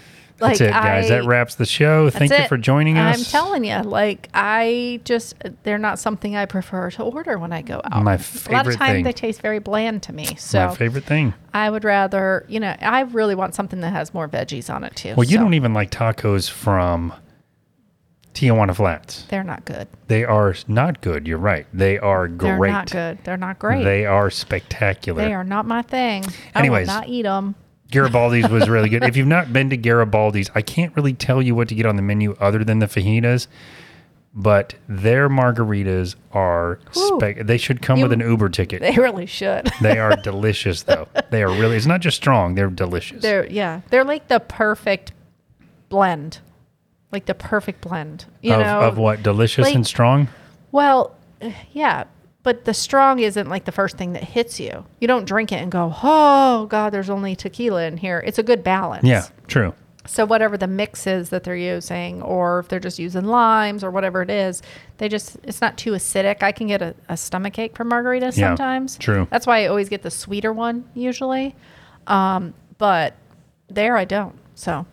That's 0.50 0.62
it, 0.62 0.72
guys. 0.72 1.10
that 1.10 1.26
wraps 1.26 1.56
the 1.56 1.66
show. 1.66 2.10
Thank 2.10 2.32
you 2.32 2.38
it. 2.38 2.48
for 2.50 2.58
joining 2.58 2.98
us. 2.98 3.18
I'm 3.18 3.24
telling 3.26 3.64
you, 3.64 3.78
like 3.82 4.30
I 4.34 5.00
just 5.06 5.36
they're 5.64 5.78
not 5.78 6.00
something 6.00 6.36
I 6.36 6.46
prefer 6.46 6.92
to 6.92 7.04
order 7.04 7.38
when 7.38 7.54
I 7.54 7.62
go 7.62 7.82
out. 7.84 8.04
My 8.04 8.18
favorite 8.18 8.52
a 8.52 8.58
lot 8.58 8.68
of 8.68 8.76
times 8.76 8.92
thing. 8.92 9.04
they 9.04 9.14
taste 9.14 9.42
very 9.42 9.60
bland 9.60 10.04
to 10.04 10.14
me. 10.14 10.26
My 10.26 10.36
So 10.36 10.70
favorite 10.72 11.06
thing. 11.06 11.34
I 11.54 11.70
would 11.70 11.84
rather, 11.84 12.46
you 12.48 12.60
know, 12.60 12.76
I 12.80 13.02
really 13.02 13.36
want 13.36 13.56
something 13.56 13.82
that 13.82 13.92
has 13.94 14.14
more 14.14 14.28
veggies 14.28 14.74
on 14.74 14.84
it 14.84 14.96
too. 14.96 15.16
Well, 15.16 15.26
you 15.26 15.38
so 15.38 15.44
don't 15.44 15.54
even 15.54 15.74
like 15.74 15.92
tacos 15.92 16.50
from 16.50 17.14
Tijuana 18.34 18.74
Flats. 18.76 19.24
They're 19.24 19.44
not 19.44 19.66
good. 19.66 19.88
They 20.08 20.24
are 20.24 20.56
not 20.68 21.02
good. 21.02 21.28
You're 21.28 21.38
right. 21.38 21.68
They 21.74 21.98
are 22.00 22.28
great. 22.28 22.58
They're 22.60 22.68
not 22.72 22.92
good. 22.92 23.18
They're 23.24 23.38
not 23.38 23.60
great. 23.60 23.84
They 23.84 24.06
are 24.06 24.30
spectacular. 24.30 25.22
They 25.24 25.34
are 25.34 25.44
not 25.44 25.66
my 25.66 25.82
thing. 25.82 26.24
I 26.56 26.60
Anyways. 26.60 26.88
will 26.88 26.94
not 26.96 27.10
eat 27.10 27.24
them. 27.24 27.56
Garibaldi's 27.92 28.50
was 28.50 28.70
really 28.70 28.90
good. 28.90 29.04
If 29.04 29.16
you've 29.18 29.28
not 29.28 29.52
been 29.54 29.70
to 29.70 29.78
Garibaldi's, 29.78 30.50
I 30.56 30.62
can't 30.62 30.96
really 30.96 31.14
tell 31.14 31.42
you 31.42 31.54
what 31.56 31.68
to 31.70 31.76
get 31.76 31.86
on 31.86 31.96
the 31.98 32.02
menu 32.02 32.36
other 32.40 32.64
than 32.64 32.80
the 32.80 32.86
fajitas, 32.88 33.48
but 34.34 34.76
their 34.88 35.28
margaritas 35.30 36.16
are 36.32 36.80
spec. 36.92 37.46
They 37.46 37.58
should 37.58 37.82
come 37.82 37.98
You- 38.00 38.06
with 38.06 38.14
an 38.14 38.22
Uber 38.22 38.50
ticket. 38.50 38.82
They 38.82 38.96
really 38.96 39.26
should. 39.26 39.70
They 39.82 40.00
are 40.00 40.16
delicious, 40.24 40.84
though. 40.84 41.08
They 41.32 41.44
are 41.44 41.50
really. 41.50 41.76
It's 41.76 41.86
not 41.86 42.00
just 42.02 42.18
strong; 42.18 42.56
they're 42.56 42.70
delicious. 42.70 43.22
They're 43.22 43.46
yeah, 43.48 43.82
they're 43.90 44.06
like 44.06 44.28
the 44.30 44.40
perfect 44.40 45.12
blend, 45.90 46.40
like 47.12 47.26
the 47.26 47.34
perfect 47.36 47.82
blend. 47.82 48.26
You 48.42 48.54
of, 48.54 48.60
know, 48.62 48.80
of 48.82 48.98
what 48.98 49.22
delicious 49.22 49.66
like- 49.66 49.76
and 49.76 49.86
strong. 49.86 50.30
Well, 50.72 51.14
eh, 51.42 51.52
yeah, 51.74 52.06
but 52.44 52.66
the 52.66 52.74
strong 52.74 53.20
isn't 53.20 53.50
like 53.50 53.66
the 53.66 53.72
first 53.72 53.98
thing 53.98 54.14
that 54.14 54.24
hits 54.24 54.60
you. 54.60 54.86
You 55.00 55.08
don't 55.08 55.26
drink 55.26 55.52
it 55.52 55.62
and 55.62 55.72
go, 55.72 55.94
"Oh 56.04 56.66
God, 56.68 56.92
there's 56.92 57.10
only 57.10 57.36
tequila 57.36 57.84
in 57.86 57.98
here." 57.98 58.24
It's 58.26 58.40
a 58.40 58.44
good 58.44 58.64
balance. 58.64 59.04
Yeah, 59.06 59.28
true. 59.48 59.74
So 60.08 60.26
whatever 60.26 60.58
the 60.58 60.66
mix 60.68 61.06
is 61.06 61.30
that 61.30 61.44
they're 61.44 61.56
using, 61.56 62.24
or 62.24 62.58
if 62.60 62.68
they're 62.70 62.80
just 62.80 62.98
using 62.98 63.26
limes 63.26 63.84
or 63.84 63.92
whatever 63.92 64.24
it 64.24 64.32
is, 64.32 64.64
they 64.98 65.08
just 65.08 65.38
it's 65.44 65.62
not 65.62 65.78
too 65.78 65.92
acidic. 65.92 66.42
I 66.42 66.52
can 66.52 66.66
get 66.68 66.82
a, 66.82 66.96
a 67.08 67.16
stomach 67.16 67.60
ache 67.60 67.76
from 67.76 67.90
margaritas 67.92 68.36
Yeah, 68.36 68.50
sometimes. 68.50 68.98
true. 68.98 69.28
That's 69.30 69.46
why 69.46 69.64
I 69.64 69.68
always 69.68 69.90
get 69.90 70.02
the 70.02 70.10
sweeter 70.10 70.52
one 70.54 70.86
usually. 70.96 71.56
Um, 72.08 72.56
but 72.80 73.14
there 73.70 73.96
I 73.96 74.06
don't. 74.06 74.34
So 74.56 74.88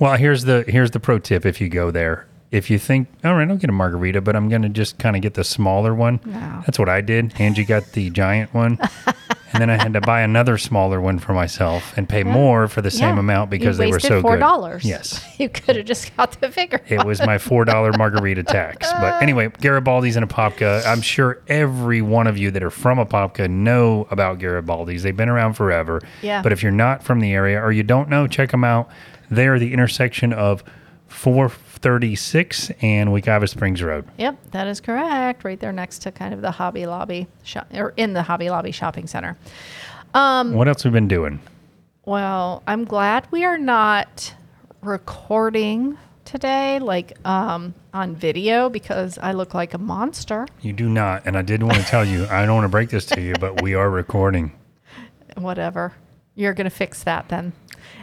Well, 0.00 0.16
here's 0.16 0.42
the 0.42 0.64
here's 0.66 0.90
the 0.90 0.98
pro 1.00 1.20
tip. 1.20 1.46
If 1.46 1.60
you 1.60 1.68
go 1.68 1.92
there, 1.92 2.26
if 2.50 2.70
you 2.70 2.78
think, 2.78 3.08
all 3.24 3.34
right, 3.34 3.48
I'll 3.48 3.56
get 3.56 3.68
a 3.68 3.74
margarita, 3.74 4.20
but 4.20 4.34
I'm 4.34 4.48
gonna 4.48 4.70
just 4.70 4.98
kind 4.98 5.16
of 5.16 5.22
get 5.22 5.34
the 5.34 5.44
smaller 5.44 5.94
one. 5.94 6.20
No. 6.24 6.62
That's 6.66 6.78
what 6.78 6.88
I 6.88 7.00
did. 7.00 7.38
Angie 7.38 7.64
got 7.64 7.92
the 7.92 8.08
giant 8.08 8.54
one, 8.54 8.78
and 9.52 9.60
then 9.60 9.68
I 9.68 9.76
had 9.76 9.92
to 9.92 10.00
buy 10.00 10.22
another 10.22 10.56
smaller 10.56 10.98
one 10.98 11.18
for 11.18 11.34
myself 11.34 11.96
and 11.98 12.08
pay 12.08 12.24
more 12.24 12.66
for 12.66 12.80
the 12.80 12.90
same 12.90 13.14
yeah, 13.14 13.20
amount 13.20 13.50
because 13.50 13.78
you 13.78 13.84
they 13.84 13.90
were 13.90 14.00
so 14.00 14.22
four 14.22 14.32
good. 14.32 14.40
dollars. 14.40 14.84
Yes. 14.84 15.22
you 15.38 15.50
could 15.50 15.76
have 15.76 15.84
just 15.84 16.16
got 16.16 16.40
the 16.40 16.48
bigger. 16.48 16.80
It 16.88 17.04
was 17.04 17.20
my 17.20 17.36
four 17.36 17.66
dollar 17.66 17.92
margarita 17.92 18.44
tax. 18.44 18.90
But 18.92 19.22
anyway, 19.22 19.48
Garibaldi's 19.48 20.16
and 20.16 20.26
Apopka. 20.26 20.86
I'm 20.86 21.02
sure 21.02 21.42
every 21.48 22.00
one 22.00 22.26
of 22.26 22.38
you 22.38 22.50
that 22.52 22.62
are 22.62 22.70
from 22.70 22.96
Apopka 22.96 23.50
know 23.50 24.06
about 24.10 24.38
Garibaldi's. 24.38 25.02
They've 25.02 25.16
been 25.16 25.28
around 25.28 25.54
forever. 25.54 26.00
Yeah. 26.22 26.40
But 26.42 26.52
if 26.52 26.62
you're 26.62 26.72
not 26.72 27.02
from 27.02 27.20
the 27.20 27.32
area 27.32 27.62
or 27.62 27.72
you 27.72 27.82
don't 27.82 28.08
know, 28.08 28.26
check 28.26 28.50
them 28.52 28.64
out. 28.64 28.88
They're 29.30 29.58
the 29.58 29.74
intersection 29.74 30.32
of 30.32 30.64
436 31.08 32.70
and 32.82 33.10
Wekiva 33.10 33.48
Springs 33.48 33.82
Road. 33.82 34.06
Yep, 34.18 34.38
that 34.52 34.66
is 34.66 34.80
correct. 34.80 35.44
Right 35.44 35.58
there 35.58 35.72
next 35.72 36.00
to 36.00 36.12
kind 36.12 36.32
of 36.32 36.40
the 36.42 36.50
Hobby 36.52 36.86
Lobby 36.86 37.26
shop, 37.42 37.66
or 37.74 37.92
in 37.96 38.12
the 38.12 38.22
Hobby 38.22 38.50
Lobby 38.50 38.72
shopping 38.72 39.06
center. 39.06 39.36
Um, 40.14 40.52
What 40.54 40.68
else 40.68 40.84
we 40.84 40.90
been 40.90 41.08
doing? 41.08 41.40
Well, 42.04 42.62
I'm 42.66 42.84
glad 42.84 43.26
we 43.30 43.44
are 43.44 43.58
not 43.58 44.34
recording 44.82 45.98
today, 46.24 46.78
like 46.78 47.16
um, 47.26 47.74
on 47.92 48.14
video, 48.14 48.68
because 48.68 49.18
I 49.18 49.32
look 49.32 49.54
like 49.54 49.74
a 49.74 49.78
monster. 49.78 50.46
You 50.60 50.72
do 50.72 50.88
not, 50.88 51.22
and 51.26 51.36
I 51.36 51.42
did 51.42 51.62
want 51.62 51.76
to 51.76 51.82
tell 51.82 52.04
you, 52.04 52.26
I 52.26 52.46
don't 52.46 52.54
want 52.54 52.64
to 52.64 52.70
break 52.70 52.90
this 52.90 53.06
to 53.06 53.20
you, 53.20 53.34
but 53.40 53.62
we 53.62 53.74
are 53.74 53.90
recording. 53.90 54.52
Whatever. 55.36 55.92
You're 56.34 56.54
gonna 56.54 56.70
fix 56.70 57.02
that 57.02 57.28
then. 57.28 57.52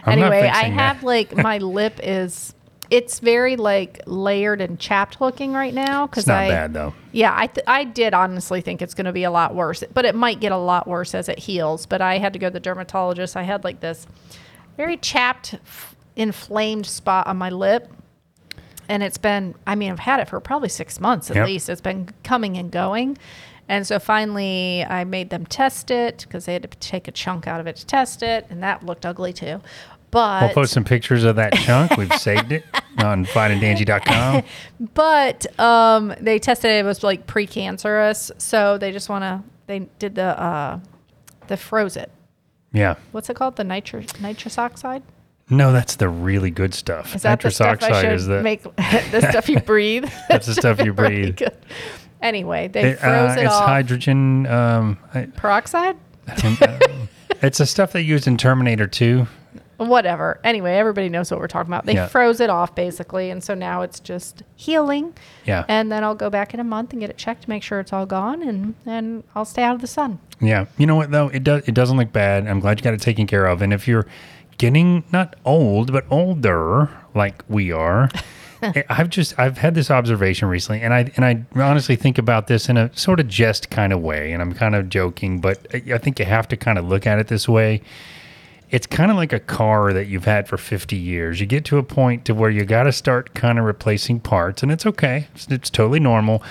I'm 0.04 0.20
anyway, 0.20 0.50
I 0.54 0.66
have 0.66 1.04
like 1.04 1.36
my 1.36 1.58
lip 1.58 2.00
is 2.04 2.54
it's 2.89 3.20
very 3.20 3.56
like 3.56 4.01
layered 4.06 4.62
and 4.62 4.80
chapped 4.80 5.20
looking 5.22 5.54
right 5.54 5.74
now. 5.74 6.06
Because 6.08 6.24
It's 6.24 6.27
not 6.27 6.44
I, 6.44 6.48
bad 6.50 6.74
though. 6.74 6.94
Yeah, 7.12 7.34
I 7.36 7.48
th- 7.48 7.65
I 7.68 7.84
did 7.84 8.13
honestly 8.13 8.62
think 8.62 8.82
it's 8.82 8.94
going 8.94 9.06
to 9.06 9.12
be 9.13 9.24
a 9.24 9.32
lot 9.32 9.56
worse, 9.56 9.84
but 9.94 10.06
it 10.06 10.15
might 10.15 10.39
get 10.39 10.51
a 10.51 10.58
lot 10.58 10.88
worse 10.88 11.15
as 11.15 11.30
it 11.30 11.39
heals. 11.39 11.86
But 11.86 12.01
I 12.01 12.18
had 12.18 12.34
to 12.34 12.39
go 12.39 12.48
to 12.48 12.54
the 12.54 12.60
dermatologist. 12.60 13.36
I 13.36 13.44
had 13.44 13.63
like 13.63 13.80
this 13.80 14.06
very 14.77 14.98
chapped, 14.98 15.54
f- 15.56 15.96
inflamed 16.15 16.86
spot 16.86 17.27
on 17.27 17.38
my 17.38 17.50
lip, 17.50 17.92
and 18.88 19.01
it's 19.04 19.18
been. 19.18 19.56
I 19.65 19.75
mean, 19.75 19.92
I've 19.92 20.00
had 20.00 20.20
it 20.20 20.30
for 20.30 20.39
probably 20.39 20.70
six 20.70 21.00
months 21.00 21.30
at 21.32 21.38
Yep. 21.38 21.46
least. 21.48 21.70
It's 21.70 21.82
been 21.82 22.10
coming 22.24 22.58
and 22.58 22.72
going. 22.72 23.18
And 23.68 23.88
so 23.88 23.98
finally, 23.98 24.86
I 24.88 25.06
made 25.06 25.32
them 25.32 25.44
test 25.48 25.89
it 25.89 26.20
because 26.27 26.46
they 26.46 26.54
had 26.54 26.62
to 26.62 26.68
take 26.77 27.08
a 27.08 27.12
chunk 27.12 27.48
out 27.48 27.60
of 27.60 27.65
it 27.65 27.77
to 27.77 27.86
test 27.88 28.22
it, 28.22 28.46
and 28.51 28.62
that 28.62 28.86
looked 28.86 29.08
ugly 29.08 29.34
too. 29.34 29.60
But 30.12 30.44
We'll 30.44 30.54
post 30.54 30.74
some 30.74 30.84
pictures 30.86 31.24
of 31.24 31.36
that 31.36 31.54
chunk. 31.54 31.98
We've 31.98 32.14
saved 32.20 32.52
it 32.52 32.64
on 33.00 33.26
fineanddangy.com. 33.26 34.44
But 34.94 35.60
um, 35.60 36.14
they 36.22 36.40
tested 36.40 36.72
it, 36.72 36.80
it 36.80 36.86
was 36.86 37.04
like 37.04 37.28
precancerous, 37.28 38.32
so 38.40 38.78
they 38.78 38.92
just 38.92 39.10
want 39.10 39.24
to. 39.24 39.44
They 39.68 39.80
did 40.00 40.16
the 40.16 40.40
uh, 40.42 40.80
the 41.48 41.58
froze 41.58 41.98
it. 41.98 42.12
Yeah. 42.72 42.96
What's 43.12 43.30
it 43.30 43.36
called? 43.36 43.56
The 43.58 43.64
nitrous 43.64 44.20
nitrous 44.22 44.58
oxide. 44.58 45.04
No, 45.50 45.72
that's 45.72 45.98
the 45.98 46.10
really 46.10 46.50
good 46.50 46.74
stuff. 46.74 47.16
Is 47.16 47.22
that 47.22 47.40
Nitrous 47.40 47.58
the 47.60 47.64
stuff 47.66 47.84
oxide 47.84 48.02
should 48.04 48.14
is 48.14 48.26
the 48.26 48.42
make? 48.42 48.64
the 48.76 49.28
stuff 49.30 49.48
you 49.48 49.60
breathe. 49.60 50.06
That's 50.30 50.48
the 50.48 50.56
stuff 50.56 50.80
you 50.84 50.92
breathe. 50.92 51.40
Anyway, 52.20 52.68
they 52.68 52.92
It, 52.94 53.00
froze 53.00 53.38
uh, 53.38 53.40
it 53.40 53.44
it's 53.44 53.54
off. 53.54 53.66
hydrogen. 53.66 54.48
Um, 54.48 54.98
I- 55.14 55.26
Peroxide. 55.36 55.98
it's 57.44 57.60
the 57.60 57.66
stuff 57.68 57.92
they 57.92 58.02
used 58.02 58.26
in 58.26 58.38
Terminator 58.38 58.88
2. 58.88 59.28
Whatever. 59.77 60.39
Anyway, 60.44 60.74
everybody 60.74 61.10
knows 61.10 61.29
what 61.32 61.39
we're 61.39 61.48
talking 61.48 61.70
about. 61.72 61.86
They 61.86 61.94
Yeah. 61.96 62.08
froze 62.08 62.39
it 62.39 62.50
off 62.50 62.75
basically, 62.75 63.29
and 63.29 63.44
so 63.44 63.53
now 63.53 63.82
it's 63.82 64.00
just 64.00 64.44
healing. 64.55 65.13
Yeah. 65.46 65.65
And 65.67 65.91
then 65.91 66.03
I'll 66.03 66.15
go 66.15 66.29
back 66.29 66.53
in 66.53 66.60
a 66.60 66.63
month 66.63 66.91
and 66.91 67.00
get 67.01 67.10
it 67.10 67.17
checked 67.17 67.44
to 67.44 67.50
make 67.50 67.63
sure 67.63 67.79
it's 67.79 67.91
all 67.94 68.05
gone, 68.05 68.41
and 68.41 68.75
and 68.86 69.24
I'll 69.36 69.46
stay 69.46 69.63
out 69.63 69.75
of 69.75 69.82
the 69.82 69.88
sun. 69.88 70.20
Yeah. 70.41 70.65
You 70.77 70.86
know 70.88 70.96
what 70.96 71.12
though? 71.12 71.27
It 71.29 71.44
does 71.44 71.63
it 71.67 71.74
doesn't 71.74 71.98
look 71.98 72.12
bad. 72.13 72.48
I'm 72.48 72.60
glad 72.60 72.79
you 72.79 72.84
got 72.84 72.94
it 72.94 73.01
taken 73.01 73.27
care 73.27 73.46
of. 73.46 73.62
And 73.62 73.74
if 73.74 73.88
you're 73.88 74.05
getting 74.58 75.03
not 75.12 75.36
old, 75.44 75.91
but 75.91 76.05
older 76.10 76.89
like 77.13 77.44
we 77.50 77.72
are, 77.72 78.10
I- 78.62 78.72
eh, 78.75 78.84
I've 78.89 79.10
just 79.10 79.38
I've 79.38 79.58
had 79.58 79.75
this 79.75 79.91
observation 79.91 80.48
recently 80.48 80.82
and 80.82 80.94
I 80.94 81.12
and 81.17 81.25
I 81.25 81.62
honestly 81.62 81.96
think 81.98 82.17
about 82.17 82.48
this 82.48 82.70
in 82.70 82.77
a 82.77 82.89
sort 82.98 83.20
of 83.20 83.27
jest 83.27 83.70
kind 83.70 83.91
of 83.91 84.01
way 84.01 84.32
and 84.32 84.41
I'm 84.41 84.53
kind 84.53 84.74
of 84.75 84.88
joking, 84.89 85.39
but 85.41 85.60
I 85.74 85.94
I 85.94 85.98
think 85.98 86.20
you 86.20 86.25
have 86.25 86.48
to 86.50 86.58
kind 86.58 86.77
of 86.77 86.88
look 86.88 87.05
at 87.05 87.20
it 87.20 87.27
this 87.27 87.50
way. 87.50 87.82
It's 88.72 88.88
kind 88.88 89.12
of 89.12 89.18
like 89.18 89.32
a 89.32 89.40
car 89.40 89.94
that 89.94 90.08
you've 90.08 90.26
had 90.26 90.48
for 90.48 90.58
50 90.58 90.96
years. 90.96 91.40
You 91.40 91.46
get 91.46 91.66
to 91.66 91.78
a 91.78 91.84
point 91.84 92.26
to 92.26 92.34
where 92.34 92.50
you 92.50 92.66
got 92.66 92.84
to 92.84 92.92
start 92.92 93.34
kind 93.34 93.60
of 93.60 93.66
replacing 93.66 94.20
parts 94.20 94.64
and 94.64 94.72
it's 94.72 94.86
okay. 94.86 95.28
It's, 95.36 95.48
it's 95.48 95.70
totally 95.70 96.00
normal. 96.00 96.44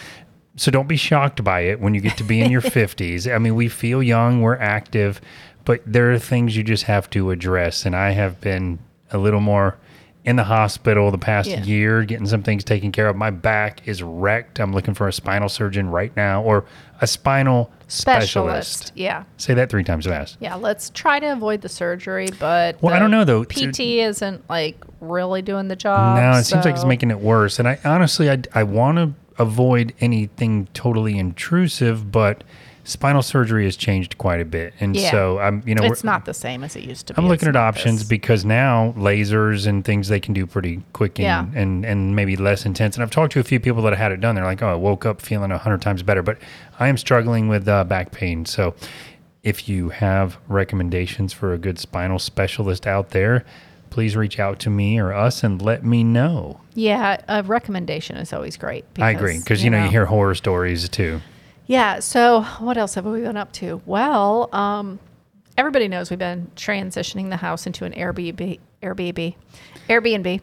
So 0.56 0.70
don't 0.70 0.86
be 0.86 0.96
shocked 0.96 1.42
by 1.42 1.60
it 1.60 1.80
when 1.80 1.94
you 1.94 2.00
get 2.00 2.16
to 2.18 2.24
be 2.24 2.40
in 2.40 2.50
your 2.50 2.60
50s. 2.62 3.32
I 3.32 3.38
mean, 3.38 3.54
we 3.54 3.68
feel 3.68 4.02
young, 4.02 4.40
we're 4.40 4.56
active, 4.56 5.20
but 5.64 5.82
there 5.86 6.12
are 6.12 6.18
things 6.18 6.56
you 6.56 6.62
just 6.62 6.84
have 6.84 7.10
to 7.10 7.30
address. 7.30 7.84
And 7.84 7.96
I 7.96 8.10
have 8.10 8.40
been 8.40 8.78
a 9.10 9.18
little 9.18 9.40
more 9.40 9.76
in 10.24 10.36
the 10.36 10.44
hospital 10.44 11.10
the 11.10 11.18
past 11.18 11.50
Yeah. 11.50 11.62
year, 11.64 12.02
getting 12.04 12.26
some 12.26 12.42
things 12.42 12.64
taken 12.64 12.90
care 12.92 13.08
of. 13.08 13.16
My 13.16 13.30
back 13.30 13.86
is 13.86 14.02
wrecked. 14.02 14.58
I'm 14.58 14.72
looking 14.72 14.94
for 14.94 15.06
a 15.06 15.12
spinal 15.12 15.50
surgeon 15.50 15.90
right 15.90 16.16
now 16.16 16.42
or 16.42 16.64
a 17.02 17.06
spinal 17.06 17.70
specialist. 17.88 18.32
Specialist. 18.32 18.92
Yeah. 18.94 19.24
Say 19.36 19.52
that 19.54 19.68
three 19.68 19.84
times 19.84 20.06
fast. 20.06 20.38
Yeah, 20.40 20.54
let's 20.54 20.88
try 20.90 21.20
to 21.20 21.26
avoid 21.32 21.60
the 21.60 21.68
surgery, 21.68 22.28
but 22.40 22.82
Well, 22.82 22.94
I 22.94 22.98
don't 22.98 23.10
know, 23.10 23.24
though. 23.24 23.44
PT 23.44 24.00
isn't 24.00 24.48
like 24.48 24.82
really 25.00 25.42
doing 25.42 25.68
the 25.68 25.76
job. 25.76 26.16
No, 26.16 26.32
it 26.38 26.44
seems 26.44 26.64
like 26.64 26.74
it's 26.74 26.86
making 26.86 27.10
it 27.10 27.20
worse. 27.20 27.58
And 27.58 27.68
I 27.68 27.78
honestly, 27.84 28.30
I, 28.30 28.38
I 28.54 28.62
want 28.62 28.96
to 28.96 29.12
avoid 29.38 29.92
anything 30.00 30.68
totally 30.72 31.18
intrusive, 31.18 32.10
but 32.10 32.42
spinal 32.84 33.22
surgery 33.22 33.64
has 33.64 33.76
changed 33.76 34.18
quite 34.18 34.40
a 34.40 34.44
bit. 34.44 34.74
And 34.78 34.94
Yeah. 34.94 35.10
so 35.10 35.38
I'm, 35.38 35.62
you 35.66 35.74
know, 35.74 35.84
It's 35.84 36.04
not 36.04 36.24
the 36.26 36.34
same 36.34 36.62
as 36.62 36.76
it 36.76 36.84
used 36.84 37.06
to 37.08 37.14
be. 37.14 37.18
I'm 37.18 37.26
looking 37.28 37.48
It's 37.48 37.56
at 37.56 37.60
options 37.60 38.00
this. 38.00 38.08
because 38.08 38.44
now 38.44 38.94
lasers 38.96 39.66
and 39.66 39.84
things 39.84 40.08
they 40.08 40.20
can 40.20 40.34
do 40.34 40.46
pretty 40.46 40.82
quick 40.92 41.18
and, 41.18 41.24
Yeah. 41.24 41.46
and, 41.60 41.84
and 41.84 42.14
maybe 42.14 42.36
less 42.36 42.66
intense. 42.66 42.96
And 42.96 43.02
I've 43.02 43.10
talked 43.10 43.32
to 43.32 43.40
a 43.40 43.44
few 43.44 43.58
people 43.58 43.82
that 43.82 43.90
have 43.94 43.98
had 43.98 44.12
it 44.12 44.20
done. 44.20 44.34
They're 44.34 44.44
like, 44.44 44.62
oh, 44.62 44.68
I 44.68 44.74
woke 44.74 45.06
up 45.06 45.20
feeling 45.22 45.50
a 45.50 45.58
hundred 45.58 45.80
times 45.82 46.02
better. 46.02 46.22
But 46.22 46.38
I 46.78 46.88
am 46.88 46.96
struggling 46.96 47.48
with 47.48 47.66
uh, 47.66 47.84
back 47.84 48.12
pain. 48.12 48.44
So 48.44 48.74
if 49.42 49.68
you 49.68 49.88
have 49.90 50.36
recommendations 50.48 51.32
for 51.32 51.52
a 51.52 51.58
good 51.58 51.78
spinal 51.78 52.18
specialist 52.18 52.86
out 52.86 53.10
there, 53.10 53.44
please 53.90 54.16
reach 54.16 54.38
out 54.40 54.58
to 54.58 54.70
me 54.70 54.98
or 54.98 55.12
us 55.12 55.44
and 55.44 55.62
let 55.62 55.84
me 55.84 56.02
know. 56.02 56.60
Yeah, 56.74 57.18
a 57.28 57.42
recommendation 57.44 58.16
is 58.16 58.32
always 58.32 58.56
great. 58.56 58.84
I 58.98 59.10
agree 59.12 59.38
because 59.38 59.62
you 59.62 59.70
know, 59.70 59.84
you 59.84 59.90
hear 59.90 60.06
horror 60.06 60.34
stories 60.34 60.88
too. 60.88 61.20
Yeah. 61.66 62.00
So 62.00 62.42
what 62.58 62.76
else 62.76 62.94
have 62.94 63.06
we 63.06 63.20
been 63.22 63.36
up 63.36 63.52
to? 63.54 63.80
Well, 63.86 64.48
um, 64.54 64.98
everybody 65.56 65.88
knows 65.88 66.10
we've 66.10 66.18
been 66.18 66.50
transitioning 66.56 67.30
the 67.30 67.36
house 67.36 67.66
into 67.66 67.84
an 67.84 67.92
Airbnb. 67.92 68.58
Airbnb. 68.82 69.34
Airbnb. 69.88 70.40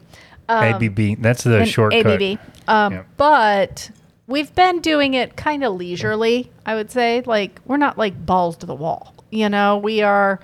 Um, 0.48 0.82
ABB, 0.82 1.22
that's 1.22 1.44
the 1.44 1.60
an 1.60 1.66
shortcut. 1.66 2.20
ABB. 2.20 2.38
Um, 2.66 2.92
Yeah. 2.92 3.02
But 3.16 3.90
we've 4.26 4.52
been 4.54 4.80
doing 4.80 5.14
it 5.14 5.36
kind 5.36 5.62
of 5.64 5.74
leisurely, 5.74 6.50
I 6.66 6.74
would 6.74 6.90
say. 6.90 7.22
Like, 7.24 7.60
we're 7.64 7.76
not 7.76 7.96
like 7.96 8.26
balls 8.26 8.56
to 8.58 8.66
the 8.66 8.74
wall. 8.74 9.14
You 9.30 9.48
know, 9.48 9.78
we 9.78 10.02
are, 10.02 10.40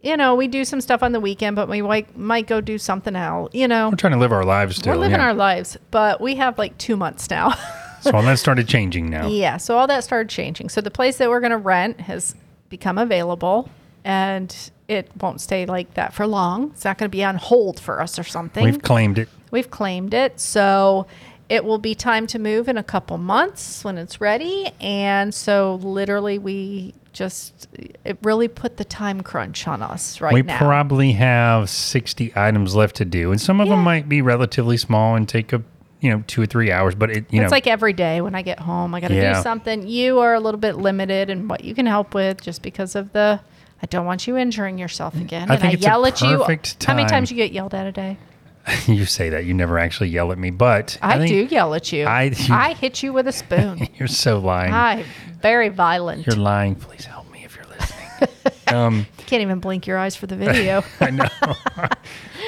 you 0.00 0.16
know, 0.16 0.34
we 0.34 0.48
do 0.48 0.64
some 0.64 0.80
stuff 0.80 1.02
on 1.02 1.12
the 1.12 1.20
weekend, 1.20 1.54
but 1.56 1.68
we 1.68 1.82
might, 1.82 2.16
might 2.16 2.46
go 2.46 2.60
do 2.60 2.78
something 2.78 3.14
else. 3.14 3.54
You 3.54 3.68
know, 3.68 3.90
We're 3.90 3.96
trying 3.96 4.14
to 4.14 4.18
live 4.18 4.32
our 4.32 4.44
lives 4.44 4.76
still. 4.76 4.94
we're 4.94 4.98
living 4.98 5.20
yeah. 5.20 5.26
our 5.26 5.34
lives, 5.34 5.76
but 5.90 6.20
we 6.20 6.36
have 6.36 6.56
like 6.58 6.76
two 6.78 6.96
months 6.96 7.28
now. 7.30 7.54
so 8.00 8.12
all 8.12 8.22
that 8.22 8.38
started 8.38 8.68
changing 8.68 9.10
now. 9.10 9.28
Yeah, 9.28 9.56
so 9.56 9.76
all 9.76 9.86
that 9.86 10.04
started 10.04 10.28
changing. 10.28 10.68
So 10.68 10.80
the 10.80 10.90
place 10.90 11.18
that 11.18 11.28
we're 11.28 11.40
going 11.40 11.52
to 11.52 11.56
rent 11.56 12.00
has 12.02 12.34
become 12.68 12.98
available 12.98 13.68
and 14.04 14.54
it 14.88 15.10
won't 15.20 15.40
stay 15.40 15.66
like 15.66 15.94
that 15.94 16.14
for 16.14 16.26
long. 16.26 16.70
It's 16.70 16.84
not 16.84 16.98
going 16.98 17.10
to 17.10 17.14
be 17.14 17.24
on 17.24 17.36
hold 17.36 17.78
for 17.78 18.00
us 18.00 18.18
or 18.18 18.24
something. 18.24 18.64
We've 18.64 18.82
claimed 18.82 19.18
it. 19.18 19.28
We've 19.50 19.70
claimed 19.70 20.14
it. 20.14 20.40
So 20.40 21.06
it 21.48 21.64
will 21.64 21.78
be 21.78 21.94
time 21.94 22.26
to 22.28 22.38
move 22.38 22.68
in 22.68 22.76
a 22.76 22.82
couple 22.82 23.18
months 23.18 23.84
when 23.84 23.98
it's 23.98 24.20
ready. 24.20 24.70
And 24.80 25.34
so 25.34 25.76
literally 25.76 26.38
we 26.38 26.94
just 27.12 27.68
it 28.04 28.18
really 28.22 28.48
put 28.48 28.76
the 28.76 28.84
time 28.84 29.22
crunch 29.22 29.66
on 29.66 29.82
us 29.82 30.20
right 30.20 30.32
we 30.32 30.42
now. 30.42 30.56
probably 30.58 31.12
have 31.12 31.68
60 31.68 32.32
items 32.36 32.76
left 32.76 32.94
to 32.96 33.04
do 33.04 33.32
and 33.32 33.40
some 33.40 33.60
of 33.60 33.68
them 33.68 33.82
might 33.82 34.08
be 34.08 34.22
relatively 34.22 34.76
small 34.76 35.16
and 35.16 35.28
take 35.28 35.52
a 35.52 35.60
you 36.00 36.10
know 36.10 36.22
two 36.26 36.40
or 36.42 36.46
three 36.46 36.70
hours 36.70 36.94
but 36.94 37.10
it 37.10 37.32
you 37.32 37.42
it's 37.42 37.50
know 37.50 37.54
like 37.56 37.66
every 37.66 37.92
day 37.92 38.20
when 38.20 38.34
I 38.34 38.42
get 38.42 38.60
home, 38.60 38.94
I 38.94 39.00
got 39.00 39.08
to 39.08 39.14
Yeah. 39.14 39.34
do 39.36 39.42
something. 39.42 39.86
You 39.86 40.20
are 40.20 40.34
a 40.34 40.40
little 40.40 40.60
bit 40.60 40.76
limited 40.76 41.28
in 41.30 41.48
what 41.48 41.64
you 41.64 41.74
can 41.74 41.86
help 41.86 42.14
with 42.14 42.40
just 42.40 42.62
because 42.62 42.94
of 42.94 43.12
the. 43.12 43.40
I 43.82 43.86
don't 43.86 44.06
want 44.06 44.26
you 44.26 44.36
injuring 44.36 44.76
yourself 44.78 45.14
again. 45.14 45.50
I 45.50 45.54
and 45.54 45.64
I 45.64 45.70
yell 45.70 46.04
at 46.06 46.20
you. 46.20 46.38
perfect 46.38 46.82
How 46.84 46.94
many 46.94 47.08
times 47.08 47.30
you 47.30 47.36
get 47.36 47.52
yelled 47.52 47.74
at 47.74 47.86
a 47.86 47.92
day? 47.92 48.16
you 48.86 49.04
say 49.06 49.30
that 49.30 49.44
you 49.44 49.54
never 49.54 49.78
actually 49.78 50.08
yell 50.10 50.30
at 50.30 50.36
me 50.38 50.50
but 50.50 50.98
I, 51.00 51.16
think 51.18 51.30
do 51.30 51.54
yell 51.54 51.72
at 51.74 51.90
you. 51.90 52.04
I- 52.04 52.32
I, 52.50 52.74
hit 52.74 53.02
you 53.02 53.12
with 53.14 53.26
a 53.26 53.32
spoon. 53.32 53.88
you're 53.98 54.08
so 54.08 54.38
lying 54.40 54.74
I'm 54.74 55.04
very 55.40 55.68
violent. 55.70 56.26
you're 56.26 56.36
lying 56.36 56.74
please 56.74 57.06
help 57.06 57.30
me 57.32 57.44
if 57.44 57.56
you're 57.56 57.64
listening 57.66 58.28
um 58.76 59.06
Can't 59.26 59.40
even 59.42 59.60
blink 59.60 59.86
your 59.86 59.96
eyes 59.96 60.16
for 60.16 60.26
the 60.26 60.36
video. 60.36 60.82
I 61.00 61.10
know. 61.10 61.28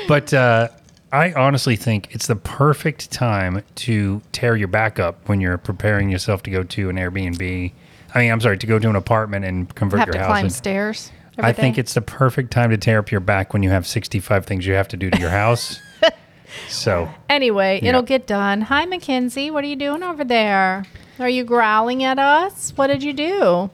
but 0.08 0.34
uh, 0.34 0.68
I 1.12 1.32
honestly 1.32 1.74
think 1.76 2.14
it's 2.14 2.26
the 2.28 2.36
perfect 2.36 3.10
time 3.10 3.62
to 3.76 4.22
tear 4.32 4.54
your 4.56 4.68
back 4.68 4.98
up 5.00 5.28
when 5.28 5.40
you're 5.40 5.58
preparing 5.58 6.08
yourself 6.08 6.42
to 6.44 6.50
go 6.50 6.62
to 6.62 6.88
an 6.88 6.96
Airbnb. 6.96 7.72
I 8.14 8.18
mean, 8.20 8.30
I'm 8.32 8.40
sorry, 8.40 8.58
to 8.58 8.66
go 8.66 8.78
to 8.78 8.88
an 8.88 8.96
apartment 8.96 9.44
and 9.44 9.72
convert 9.74 10.00
have 10.00 10.08
your 10.08 10.12
to 10.14 10.18
house. 10.20 10.28
climb 10.28 10.44
in- 10.46 10.50
stairs. 10.50 11.10
I 11.38 11.52
think 11.52 11.78
it's 11.78 11.94
the 11.94 12.02
perfect 12.02 12.50
time 12.50 12.68
to 12.70 12.76
tear 12.76 12.98
up 12.98 13.10
your 13.10 13.20
back 13.20 13.52
when 13.54 13.62
you 13.62 13.70
have 13.70 13.86
65 13.86 14.44
things 14.44 14.66
you 14.66 14.74
have 14.74 14.88
to 14.88 14.96
do 14.98 15.10
to 15.10 15.18
your 15.18 15.30
house. 15.30 15.80
so 16.68 17.08
Anyway, 17.30 17.80
Yeah. 17.82 17.90
it'll 17.90 18.02
get 18.02 18.26
done. 18.26 18.60
Hi, 18.62 18.84
Mackenzie. 18.84 19.50
What 19.50 19.64
are 19.64 19.68
you 19.68 19.76
doing 19.76 20.02
over 20.02 20.22
there? 20.22 20.84
Are 21.18 21.28
you 21.30 21.44
growling 21.44 22.04
at 22.04 22.18
us? 22.18 22.72
What 22.76 22.88
did 22.88 23.02
you 23.02 23.14
do? 23.14 23.70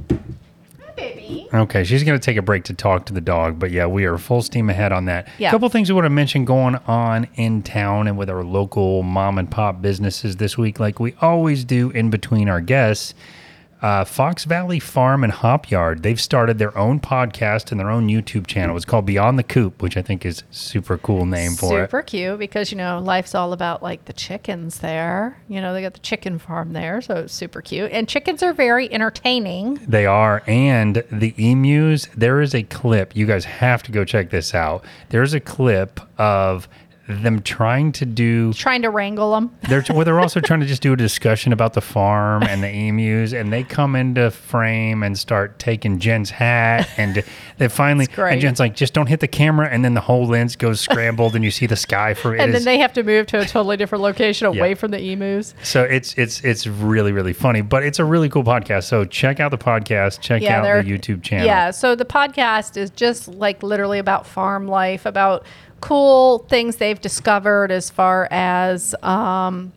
Baby. 0.97 1.49
Okay, 1.53 1.85
she's 1.85 2.03
going 2.05 2.19
to 2.19 2.25
take 2.25 2.37
a 2.37 2.43
break 2.43 2.65
to 2.65 2.75
talk 2.75 3.07
to 3.07 3.13
the 3.13 3.21
dog, 3.21 3.59
but 3.59 3.71
yeah, 3.71 3.87
we 3.87 4.05
are 4.05 4.17
full 4.19 4.43
steam 4.43 4.71
ahead 4.71 4.93
on 4.93 5.05
that. 5.05 5.29
Yeah. 5.39 5.49
A 5.49 5.51
couple 5.51 5.69
things 5.69 5.91
we 5.91 5.95
want 5.95 6.07
to 6.07 6.11
mention 6.11 6.45
going 6.45 6.77
on 6.87 7.29
in 7.35 7.63
town 7.63 8.09
and 8.09 8.17
with 8.17 8.31
our 8.31 8.43
local 8.43 9.03
mom 9.03 9.39
and 9.39 9.51
pop 9.51 9.83
businesses 9.83 10.37
this 10.37 10.57
week, 10.57 10.81
like 10.81 10.99
we 10.99 11.15
always 11.21 11.65
do 11.65 11.91
in 11.91 12.11
between 12.11 12.49
our 12.49 12.61
guests. 12.61 13.15
Uh, 13.83 14.05
Fox 14.05 14.45
Valley 14.45 14.81
Farm 14.81 15.23
and 15.23 15.33
Hop 15.33 15.71
Yard, 15.71 16.03
they've 16.03 16.21
started 16.21 16.59
their 16.59 16.77
own 16.77 16.99
podcast 16.99 17.71
and 17.71 17.79
their 17.79 17.91
own 17.91 18.09
YouTube 18.09 18.47
channel. 18.47 18.77
It's 18.77 18.87
called 18.87 19.05
Beyond 19.07 19.39
the 19.39 19.43
Coop, 19.43 19.83
which 19.83 19.97
I 19.97 20.03
think 20.03 20.25
is 20.25 20.43
super 20.51 20.97
cool 20.97 21.27
name 21.27 21.53
for 21.53 21.83
it. 21.83 21.87
Super 21.87 22.03
cute 22.03 22.39
because 22.39 22.73
you 22.73 22.79
know 22.79 22.99
life's 22.99 23.35
all 23.35 23.53
about 23.53 23.83
like 23.83 24.07
the 24.07 24.13
chickens 24.13 24.79
there. 24.79 25.39
You 25.49 25.61
know 25.61 25.75
they 25.75 25.83
got 25.83 25.95
the 25.95 26.01
chicken 26.01 26.39
farm 26.39 26.73
there, 26.73 27.01
so 27.01 27.17
it's 27.17 27.35
super 27.35 27.61
cute. 27.61 27.93
And 27.93 28.09
chickens 28.09 28.43
are 28.43 28.53
very 28.53 28.91
entertaining. 28.93 29.75
They 29.87 30.07
are. 30.07 30.43
And 30.47 31.05
the 31.11 31.35
emus, 31.37 32.09
there 32.17 32.41
is 32.41 32.55
a 32.55 32.63
clip. 32.63 33.15
You 33.15 33.27
guys 33.27 33.45
have 33.45 33.83
to 33.85 33.93
go 33.93 34.05
check 34.05 34.31
this 34.31 34.55
out. 34.55 34.85
There's 35.11 35.35
a 35.35 35.41
clip 35.41 36.01
of 36.19 36.69
them 37.09 37.41
trying 37.43 37.93
to 37.93 38.05
do 38.05 38.53
Trying 38.53 38.83
to 38.83 38.91
wrangle 38.91 39.33
them. 39.33 39.55
they're 39.69 39.85
well, 39.91 40.05
they're 40.05 40.19
also 40.19 40.41
trying 40.41 40.61
to 40.61 40.67
just 40.67 40.83
do 40.83 40.93
a 40.93 40.97
discussion 40.97 41.53
about 41.53 41.75
the 41.75 41.81
farm 41.81 42.43
and 42.43 42.63
the 42.63 42.69
emus, 42.69 43.33
and 43.33 43.53
they 43.53 43.63
come 43.63 43.95
into 43.95 44.31
frame 44.31 45.03
and 45.03 45.17
start 45.19 45.59
taking 45.59 45.99
Jen's 46.01 46.31
hat, 46.31 46.89
and 46.97 47.23
they 47.59 47.69
finally 47.69 48.09
and 48.17 48.41
Jen's 48.41 48.59
like, 48.59 48.75
just 48.75 48.93
don't 48.93 49.07
hit 49.07 49.21
the 49.21 49.29
camera, 49.29 49.69
and 49.69 49.85
then 49.85 49.95
the 49.95 50.01
whole 50.01 50.27
lens 50.27 50.57
goes 50.57 50.81
scrambled, 50.81 51.35
and 51.37 51.45
you 51.45 51.51
see 51.51 51.67
the 51.67 51.77
sky 51.77 52.15
for 52.15 52.35
it. 52.35 52.41
And 52.41 52.53
then 52.53 52.65
they 52.65 52.79
have 52.79 52.93
to 52.95 53.03
move 53.03 53.27
to 53.29 53.41
a 53.41 53.45
totally 53.45 53.77
different 53.77 54.03
location 54.03 54.47
away 54.49 54.71
Yeah. 54.71 54.75
from 54.75 54.91
the 54.91 55.01
emus. 55.01 55.55
so 55.63 55.83
it's 55.85 56.15
it's 56.15 56.41
it's 56.43 56.67
really 56.67 57.13
really 57.13 57.33
funny, 57.33 57.61
but 57.61 57.83
it's 57.85 57.99
a 58.01 58.05
really 58.05 58.29
cool 58.29 58.45
podcast. 58.45 58.85
So 58.85 59.05
check 59.05 59.39
out 59.39 59.51
the 59.53 59.59
podcast, 59.59 60.21
check 60.21 60.43
out 60.43 60.63
they're- 60.65 60.83
the 60.83 60.99
YouTube 60.99 61.23
channel. 61.23 61.47
Yeah, 61.47 61.71
so 61.71 61.95
the 61.95 62.05
podcast 62.05 62.77
is 62.77 62.91
just 62.91 63.29
like 63.29 63.63
literally 63.63 63.99
about 63.99 64.27
farm 64.27 64.67
life, 64.67 65.07
about 65.07 65.45
cool 65.81 66.41
things 66.49 66.77
they've 66.77 67.01
discovered 67.01 67.71
as 67.71 67.91
far 67.91 68.29
as 68.31 68.95
um, 69.03 69.73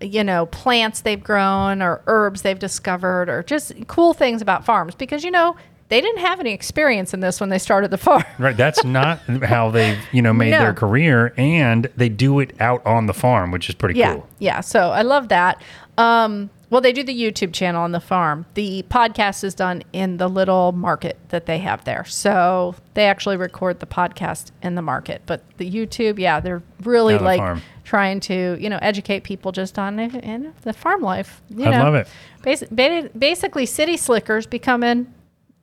you 0.00 0.22
know 0.24 0.46
plants 0.46 1.00
they've 1.00 1.22
grown 1.22 1.80
or 1.80 2.02
herbs 2.06 2.42
they've 2.42 2.58
discovered 2.58 3.28
or 3.28 3.42
just 3.42 3.72
cool 3.86 4.12
things 4.12 4.42
about 4.42 4.64
farms 4.64 4.94
because 4.94 5.24
you 5.24 5.30
know 5.30 5.56
they 5.88 6.00
didn't 6.00 6.18
have 6.20 6.40
any 6.40 6.52
experience 6.52 7.14
in 7.14 7.20
this 7.20 7.40
when 7.40 7.48
they 7.48 7.58
started 7.58 7.92
the 7.92 7.96
farm. 7.98 8.24
Right, 8.40 8.56
that's 8.56 8.82
not 8.84 9.18
how 9.44 9.70
they've 9.70 9.98
you 10.12 10.20
know 10.20 10.32
made 10.32 10.50
No. 10.50 10.58
their 10.58 10.74
career, 10.74 11.32
and 11.36 11.88
they 11.96 12.08
do 12.08 12.40
it 12.40 12.52
out 12.60 12.84
on 12.84 13.06
the 13.06 13.14
farm, 13.14 13.52
which 13.52 13.68
is 13.68 13.74
pretty 13.76 13.98
Yeah, 13.98 14.14
cool. 14.14 14.28
yeah. 14.40 14.60
So 14.60 14.90
I 14.90 15.02
love 15.02 15.28
that. 15.28 15.62
Um, 15.96 16.50
well, 16.70 16.80
they 16.80 16.92
do 16.92 17.04
the 17.04 17.14
YouTube 17.16 17.52
channel 17.52 17.82
on 17.82 17.92
the 17.92 18.00
farm. 18.00 18.44
The 18.54 18.84
podcast 18.88 19.44
is 19.44 19.54
done 19.54 19.82
in 19.92 20.16
the 20.16 20.28
little 20.28 20.72
market 20.72 21.16
that 21.28 21.46
they 21.46 21.58
have 21.58 21.84
there. 21.84 22.04
So 22.04 22.74
they 22.94 23.06
actually 23.06 23.36
record 23.36 23.78
the 23.80 23.86
podcast 23.86 24.50
in 24.62 24.74
the 24.74 24.82
market. 24.82 25.22
But 25.26 25.42
the 25.58 25.70
YouTube, 25.70 26.18
yeah, 26.18 26.40
they're 26.40 26.62
really 26.82 27.18
the 27.18 27.24
like 27.24 27.38
farm. 27.38 27.62
trying 27.84 28.18
to, 28.20 28.56
you 28.60 28.68
know, 28.68 28.78
educate 28.82 29.22
people 29.22 29.52
just 29.52 29.78
on 29.78 29.98
it 30.00 30.14
in 30.16 30.52
the 30.62 30.72
farm 30.72 31.02
life. 31.02 31.40
You 31.50 31.66
I 31.66 31.70
know, 31.70 31.84
love 31.84 31.94
it. 31.94 32.08
Basi- 32.42 33.10
basically, 33.18 33.64
city 33.66 33.96
slickers 33.96 34.46
becoming 34.46 35.12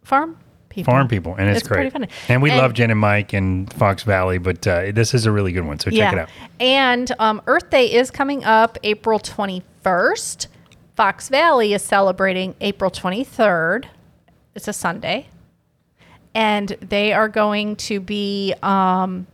farm 0.04 0.38
people. 0.70 0.92
farm 0.94 1.08
people, 1.10 1.36
and 1.36 1.50
it's, 1.50 1.60
It's 1.60 1.68
great. 1.68 1.78
pretty 1.78 1.90
funny. 1.90 2.08
And 2.30 2.42
we 2.42 2.50
And- 2.50 2.60
love 2.60 2.74
Jen 2.74 2.92
and 2.92 3.00
Mike 3.00 3.34
and 3.34 3.72
Fox 3.74 4.04
Valley, 4.04 4.38
but 4.38 4.66
uh, 4.66 4.92
this 4.94 5.14
is 5.14 5.26
a 5.26 5.32
really 5.34 5.52
good 5.52 5.66
one. 5.66 5.80
So 5.80 5.92
check 5.92 6.14
it 6.14 6.20
out. 6.20 6.30
And 6.62 7.12
um, 7.20 7.42
Earth 7.46 7.70
Day 7.70 7.92
is 7.94 8.10
coming 8.10 8.44
up 8.46 8.78
April 8.84 9.20
21st. 9.20 10.48
Fox 10.96 11.30
Valley 11.30 11.74
is 11.74 11.82
celebrating 11.82 12.56
April 12.62 12.92
23rd. 12.92 13.86
It's 14.54 14.68
a 14.68 14.74
Sunday. 14.74 15.28
And 16.36 16.70
they 16.82 17.14
are 17.14 17.28
going 17.28 17.76
to 17.78 18.00
be 18.00 18.54
um, 18.62 19.28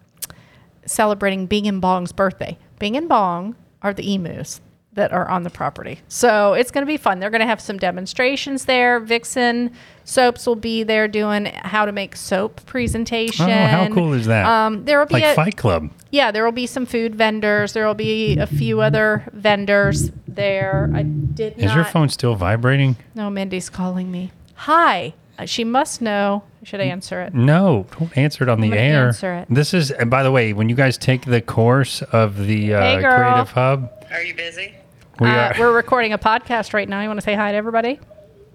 celebrating 0.85 1.45
Bing 1.47 1.67
and 1.67 1.81
Bong's 1.81 2.11
birthday. 2.11 2.57
Bing 2.77 2.95
and 2.95 3.09
Bong 3.09 3.55
are 3.81 3.93
the 3.93 4.13
emus 4.13 4.61
that 4.93 5.11
are 5.13 5.29
on 5.29 5.43
the 5.43 5.49
property. 5.49 5.99
So 6.07 6.53
it's 6.53 6.71
going 6.71 6.81
to 6.81 6.87
be 6.87 6.97
fun. 6.97 7.19
They're 7.19 7.29
going 7.29 7.41
to 7.41 7.47
have 7.47 7.61
some 7.61 7.77
demonstrations 7.77 8.65
there. 8.65 8.99
Vixen 8.99 9.71
Soaps 10.03 10.47
will 10.47 10.55
be 10.55 10.81
there 10.83 11.07
doing 11.07 11.45
how 11.45 11.85
to 11.85 11.91
make 11.91 12.15
soap 12.15 12.65
presentation. 12.65 13.45
Oh, 13.49 13.67
how 13.67 13.87
cool 13.93 14.13
is 14.13 14.25
that? 14.25 14.45
Um, 14.45 14.85
there 14.85 14.97
will 14.99 15.05
be 15.05 15.13
Like 15.13 15.23
a, 15.25 15.35
Fight 15.35 15.55
Club. 15.57 15.91
yeah, 16.11 16.31
there 16.31 16.43
will 16.43 16.51
be 16.51 16.65
some 16.65 16.87
food 16.87 17.13
vendors. 17.15 17.73
There 17.73 17.85
will 17.85 17.93
be 17.93 18.37
a 18.39 18.47
few 18.47 18.81
other 18.81 19.23
vendors 19.31 20.09
there. 20.27 20.89
I 20.95 21.03
did 21.03 21.57
Is 21.57 21.65
not. 21.65 21.75
your 21.75 21.85
phone 21.85 22.09
still 22.09 22.33
vibrating? 22.35 22.95
No, 23.13 23.29
Mindy's 23.29 23.69
calling 23.69 24.11
me. 24.11 24.31
Hi. 24.55 25.13
Uh, 25.37 25.45
She 25.45 25.63
must 25.63 26.01
know. 26.01 26.43
I 26.73 26.77
answer 26.77 27.21
it. 27.21 27.33
No, 27.33 27.85
don't 27.97 28.15
answer 28.17 28.43
it 28.43 28.49
on 28.49 28.61
the 28.61 28.69
gonna 28.69 28.81
air. 28.81 29.07
answer 29.07 29.33
it. 29.33 29.47
This 29.49 29.73
is, 29.73 29.91
and 29.91 30.09
by 30.09 30.23
the 30.23 30.31
way, 30.31 30.53
when 30.53 30.69
you 30.69 30.75
guys 30.75 30.97
take 30.97 31.25
the 31.25 31.41
course 31.41 32.01
of 32.01 32.45
the 32.45 32.73
uh, 32.73 32.81
Hey. 32.81 32.99
Creative 33.01 33.49
Hub, 33.51 33.91
Are 34.11 34.21
you 34.21 34.35
busy? 34.35 34.73
we 35.19 35.27
uh, 35.27 35.31
are. 35.31 35.53
We're 35.59 35.73
recording 35.75 36.13
a 36.13 36.17
podcast 36.17 36.73
right 36.73 36.87
now. 36.87 37.01
You 37.01 37.07
want 37.07 37.19
to 37.19 37.23
say 37.25 37.35
hi 37.35 37.51
to 37.51 37.57
everybody? 37.57 37.99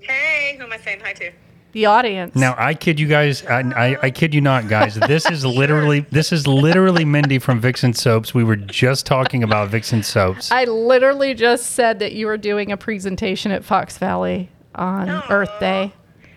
Hey, 0.00 0.56
who 0.58 0.64
am 0.64 0.72
I 0.72 0.78
saying 0.78 1.00
hi 1.02 1.12
to? 1.14 1.30
The 1.72 1.86
audience. 1.86 2.36
Now 2.36 2.54
I 2.56 2.74
kid 2.74 3.00
you 3.00 3.08
guys, 3.08 3.44
I, 3.46 3.60
I, 3.62 3.96
I 4.04 4.10
kid 4.10 4.32
you 4.32 4.40
not, 4.40 4.68
guys. 4.68 4.94
This 4.94 5.28
is 5.28 5.44
literally 5.46 6.00
this 6.12 6.30
is 6.30 6.46
literally 6.46 7.04
Mindy 7.04 7.40
from 7.40 7.58
Vixen 7.60 7.92
Soaps. 7.94 8.32
We 8.32 8.44
were 8.44 8.54
just 8.54 9.06
talking 9.06 9.42
about 9.42 9.70
Vixen 9.70 10.04
Soaps. 10.04 10.52
I 10.52 10.64
literally 10.66 11.34
just 11.34 11.72
said 11.72 11.98
that 11.98 12.12
you 12.12 12.26
were 12.26 12.36
doing 12.36 12.70
a 12.70 12.76
presentation 12.76 13.50
at 13.50 13.64
Fox 13.64 13.98
Valley 13.98 14.50
on 14.76 15.08
Earth 15.30 15.50
Day. 15.58 15.92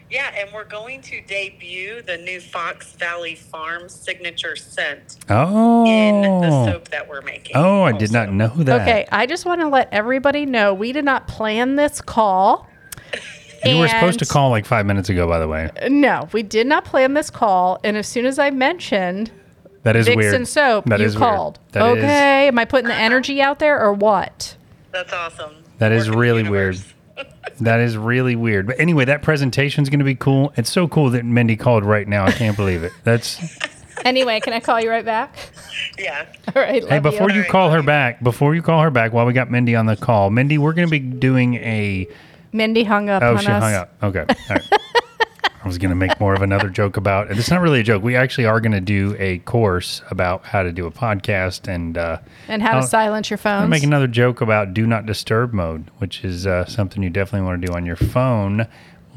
Yeah, 0.10 0.32
and 0.38 0.50
we're 0.54 0.64
going 0.64 1.02
to 1.02 1.22
debut 1.22 2.02
the 2.02 2.18
new 2.18 2.40
Fox 2.40 2.94
Valley 2.94 3.36
Farm 3.36 3.90
signature 3.90 4.56
scent 4.56 5.18
oh, 5.30 5.86
in 5.86 6.22
the 6.22 6.48
oh. 6.48 6.66
soap 6.66 6.88
that 6.90 7.10
we're 7.10 7.22
making. 7.22 7.58
oh, 7.58 7.84
I 7.84 7.92
did 7.92 8.14
not 8.14 8.32
know 8.32 8.48
that. 8.48 8.82
Okay, 8.82 9.06
I 9.12 9.26
just 9.26 9.46
want 9.46 9.60
to 9.62 9.68
let 9.68 9.90
everybody 9.92 10.46
know 10.46 10.74
we 10.74 10.94
did 10.94 11.04
not 11.04 11.28
plan 11.28 11.76
this 11.76 12.00
call. 12.00 12.68
you 13.66 13.80
were 13.80 13.90
supposed 13.90 14.20
to 14.20 14.26
call 14.26 14.50
like 14.50 14.66
five 14.66 14.86
minutes 14.86 15.10
ago, 15.10 15.28
by 15.28 15.40
the 15.40 15.48
way. 15.48 15.70
Uh, 15.82 15.90
no, 15.90 16.30
we 16.32 16.42
did 16.42 16.68
not 16.68 16.86
plan 16.86 17.14
this 17.14 17.30
call. 17.30 17.80
And 17.84 17.98
as 17.98 18.08
soon 18.08 18.26
as 18.26 18.40
I 18.40 18.50
mentioned 18.50 19.32
That 19.84 19.98
is 19.98 20.06
Vixen 20.06 20.18
weird. 20.20 20.48
Soap, 20.48 20.86
That 20.86 21.02
you 21.02 21.06
is 21.06 21.16
called. 21.16 21.60
That 21.74 21.98
is- 21.98 22.04
okay, 22.04 22.48
am 22.48 22.58
I 22.58 22.64
putting 22.64 22.88
the 22.88 22.96
energy 22.96 23.42
out 23.42 23.60
there 23.60 23.78
or 23.82 23.92
what? 23.92 24.56
That's 24.94 25.12
awesome. 25.12 25.56
That 25.80 25.92
is 25.92 26.08
Working 26.08 26.12
the 26.12 26.18
really 26.18 26.44
weird. 26.50 26.80
Universe. 27.18 27.34
That 27.62 27.80
is 27.80 27.98
really 27.98 28.36
weird. 28.36 28.68
But 28.68 28.80
anyway, 28.80 29.06
that 29.06 29.22
presentation 29.24 29.84
is 29.84 29.90
going 29.90 30.00
to 30.00 30.06
be 30.06 30.16
cool. 30.16 30.54
It's 30.58 30.72
so 30.72 30.88
cool 30.88 31.10
that 31.12 31.26
Mindy 31.26 31.56
called 31.56 31.84
right 31.84 32.08
now. 32.08 32.26
I 32.26 32.32
can't 32.32 32.56
believe 32.56 32.84
it. 32.84 32.92
That's 33.04 33.40
Anyway, 34.06 34.40
can 34.40 34.54
I 34.54 34.60
call 34.60 34.80
you 34.80 34.90
right 34.92 35.04
back? 35.04 35.36
Yeah. 35.98 36.26
All 36.56 36.62
right. 36.62 36.88
hey. 36.88 37.00
Before 37.00 37.30
you 37.32 37.38
Alright, 37.38 37.50
call 37.52 37.72
her 37.72 37.80
you. 37.80 37.84
back, 37.86 38.22
before 38.24 38.54
you 38.54 38.62
call 38.62 38.82
her 38.84 38.92
back, 38.92 39.12
while 39.12 39.26
we 39.26 39.34
got 39.34 39.50
Mindy 39.50 39.76
on 39.76 39.88
the 39.88 39.96
call, 39.98 40.30
Mindy, 40.30 40.58
we're 40.60 40.74
going 40.74 40.88
to 40.88 40.92
be 40.92 41.00
doing 41.00 41.56
a. 41.56 42.08
Mindy 42.54 42.84
hung 42.84 43.10
up 43.10 43.24
Oh, 43.24 43.32
on 43.36 43.40
she 43.40 43.48
us. 43.48 43.64
hung 43.64 43.74
up. 43.74 43.94
Okay. 44.04 44.20
All 44.20 44.36
right. 44.50 44.64
I 45.68 45.70
was 45.70 45.78
going 45.80 45.90
to 45.90 45.96
make 45.96 46.18
more 46.22 46.34
of 46.34 46.42
another 46.42 46.70
joke 46.70 46.96
about. 46.96 47.30
And 47.30 47.38
it's 47.38 47.52
not 47.52 47.60
really 47.60 47.82
a 47.82 47.84
joke. 47.84 48.02
We 48.02 48.16
actually 48.16 48.46
are 48.46 48.62
going 48.62 48.72
to 48.72 48.80
do 48.80 49.18
a 49.20 49.40
course 49.40 50.02
about 50.10 50.46
how 50.46 50.64
to 50.64 50.72
do 50.72 50.86
a 50.88 50.92
podcast 50.92 51.68
and. 51.68 51.98
Uh, 51.98 52.20
And 52.48 52.62
how 52.62 52.72
to 52.72 52.76
I'll- 52.78 52.84
silence 52.84 53.30
your 53.30 53.38
gonna 53.38 53.68
make 53.68 53.84
another 53.84 54.08
joke 54.08 54.40
about 54.40 54.74
do 54.74 54.88
not 54.88 55.06
disturb 55.06 55.52
mode, 55.52 55.92
which 55.98 56.24
is 56.24 56.48
uh, 56.48 56.64
something 56.68 57.04
you 57.04 57.10
definitely 57.10 57.46
want 57.46 57.62
to 57.62 57.68
do 57.68 57.74
on 57.74 57.86
your 57.86 57.98
phone 57.98 58.66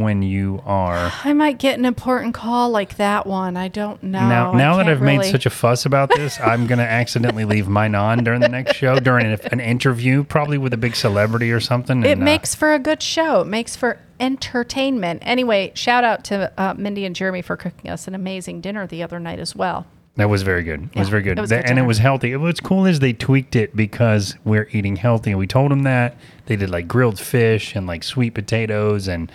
when 0.01 0.23
you 0.23 0.63
are. 0.65 1.13
I 1.25 1.35
might 1.35 1.59
get 1.59 1.79
an 1.79 1.85
important 1.85 2.35
call 2.35 2.71
like 2.71 2.97
that 2.97 3.27
one. 3.27 3.57
I 3.57 3.69
don't 3.69 4.03
know. 4.03 4.19
now, 4.19 4.53
now 4.53 4.77
that 4.77 4.89
I've 4.89 5.03
made 5.03 5.25
such 5.25 5.45
a 5.45 5.51
fuss 5.51 5.85
about 5.85 6.09
this, 6.09 6.41
I'm 6.41 6.67
gonna 6.67 6.83
accidentally 7.01 7.45
leave 7.45 7.69
mine 7.69 7.95
on 7.95 8.25
during 8.25 8.41
the 8.41 8.49
next 8.49 8.77
show 8.77 8.99
during 8.99 9.27
an, 9.27 9.39
an 9.53 9.61
interview, 9.61 10.25
probably 10.25 10.59
with 10.59 10.73
a 10.73 10.79
big 10.79 10.97
celebrity 10.97 11.53
or 11.53 11.61
something. 11.61 12.03
It 12.03 12.13
and, 12.13 12.23
uh, 12.23 12.25
makes 12.25 12.55
for 12.55 12.73
a 12.73 12.79
good 12.79 13.03
show. 13.03 13.43
It 13.43 13.47
makes 13.47 13.77
for 13.77 13.99
entertainment. 14.19 15.23
Anyway, 15.25 15.73
shout 15.75 16.03
out 16.03 16.25
to 16.25 16.51
uh, 16.57 16.75
Mindy 16.77 17.05
and 17.05 17.15
Jeremy 17.15 17.43
for 17.43 17.57
cooking 17.57 17.91
us 17.91 18.09
an 18.09 18.15
amazing 18.15 18.63
dinner 18.63 18.87
the 18.87 19.03
other 19.03 19.21
night 19.21 19.39
as 19.39 19.55
well. 19.55 19.87
That 20.17 20.29
was 20.29 20.43
very 20.43 20.65
good. 20.65 20.91
It 20.93 20.99
was 20.99 21.09
very 21.09 21.23
good. 21.23 21.39
it 21.39 21.41
was 21.41 21.51
good 21.51 21.65
and 21.65 21.79
it 21.79 21.83
was 21.83 21.99
healthy. 21.99 22.35
What's 22.37 22.61
cool 22.61 22.85
is 22.85 23.01
they 23.01 23.13
tweaked 23.13 23.55
it 23.55 23.77
because 23.77 24.37
we're 24.45 24.69
eating 24.73 24.97
healthy. 24.97 25.31
And 25.31 25.39
we 25.39 25.47
told 25.47 25.71
them 25.71 25.85
that. 25.85 26.17
They 26.47 26.57
did 26.57 26.69
like 26.69 26.89
grilled 26.89 27.19
fish 27.19 27.77
and 27.77 27.87
like 27.87 28.03
sweet 28.03 28.35
potatoes 28.35 29.07
and 29.09 29.31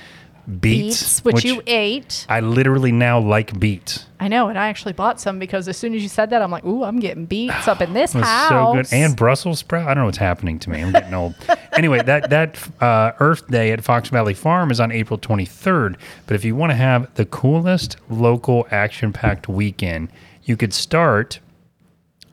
beets. 0.48 1.22
Beets, 1.22 1.24
which, 1.24 1.44
you 1.44 1.62
ate. 1.68 2.26
I 2.30 2.40
literally 2.40 2.92
now 2.92 3.20
like 3.20 3.60
beets. 3.60 4.06
I 4.20 4.28
know, 4.28 4.48
and 4.48 4.58
I 4.58 4.68
actually 4.68 4.94
bought 4.94 5.20
some 5.20 5.40
because 5.40 5.68
as 5.68 5.78
soon 5.78 5.94
as 5.94 6.02
you 6.02 6.10
said 6.10 6.30
that, 6.30 6.42
I'm 6.42 6.50
like, 6.50 6.66
ooh, 6.66 6.84
I'm 6.84 7.00
getting 7.00 7.26
beets 7.26 7.68
up 7.68 7.82
in 7.82 7.94
this 7.94 8.14
house. 8.14 8.50
so 8.50 8.74
good. 8.74 8.88
And 8.92 9.16
Brussels 9.16 9.60
sprout. 9.60 9.88
I 9.88 9.94
don't 9.94 10.04
know 10.04 10.06
what's 10.06 10.18
happening 10.18 10.58
to 10.60 10.70
me. 10.70 10.82
I'm 10.82 10.92
getting 10.92 11.14
old. 11.14 11.36
anyway, 11.74 12.02
that 12.04 12.30
that 12.30 12.82
uh, 12.82 13.12
Earth 13.20 13.48
Day 13.48 13.72
at 13.72 13.84
Fox 13.84 14.10
Valley 14.10 14.34
Farm 14.34 14.72
is 14.72 14.80
on 14.80 14.92
April 14.92 15.20
23rd. 15.20 15.98
But 16.28 16.36
if 16.36 16.46
you 16.46 16.56
want 16.56 16.72
to 16.72 16.76
have 16.76 17.14
the 17.16 17.26
coolest 17.26 17.98
local 18.10 18.68
action-packed 18.72 19.48
weekend, 19.48 20.10
you 20.44 20.56
could 20.56 20.74
start 20.74 21.40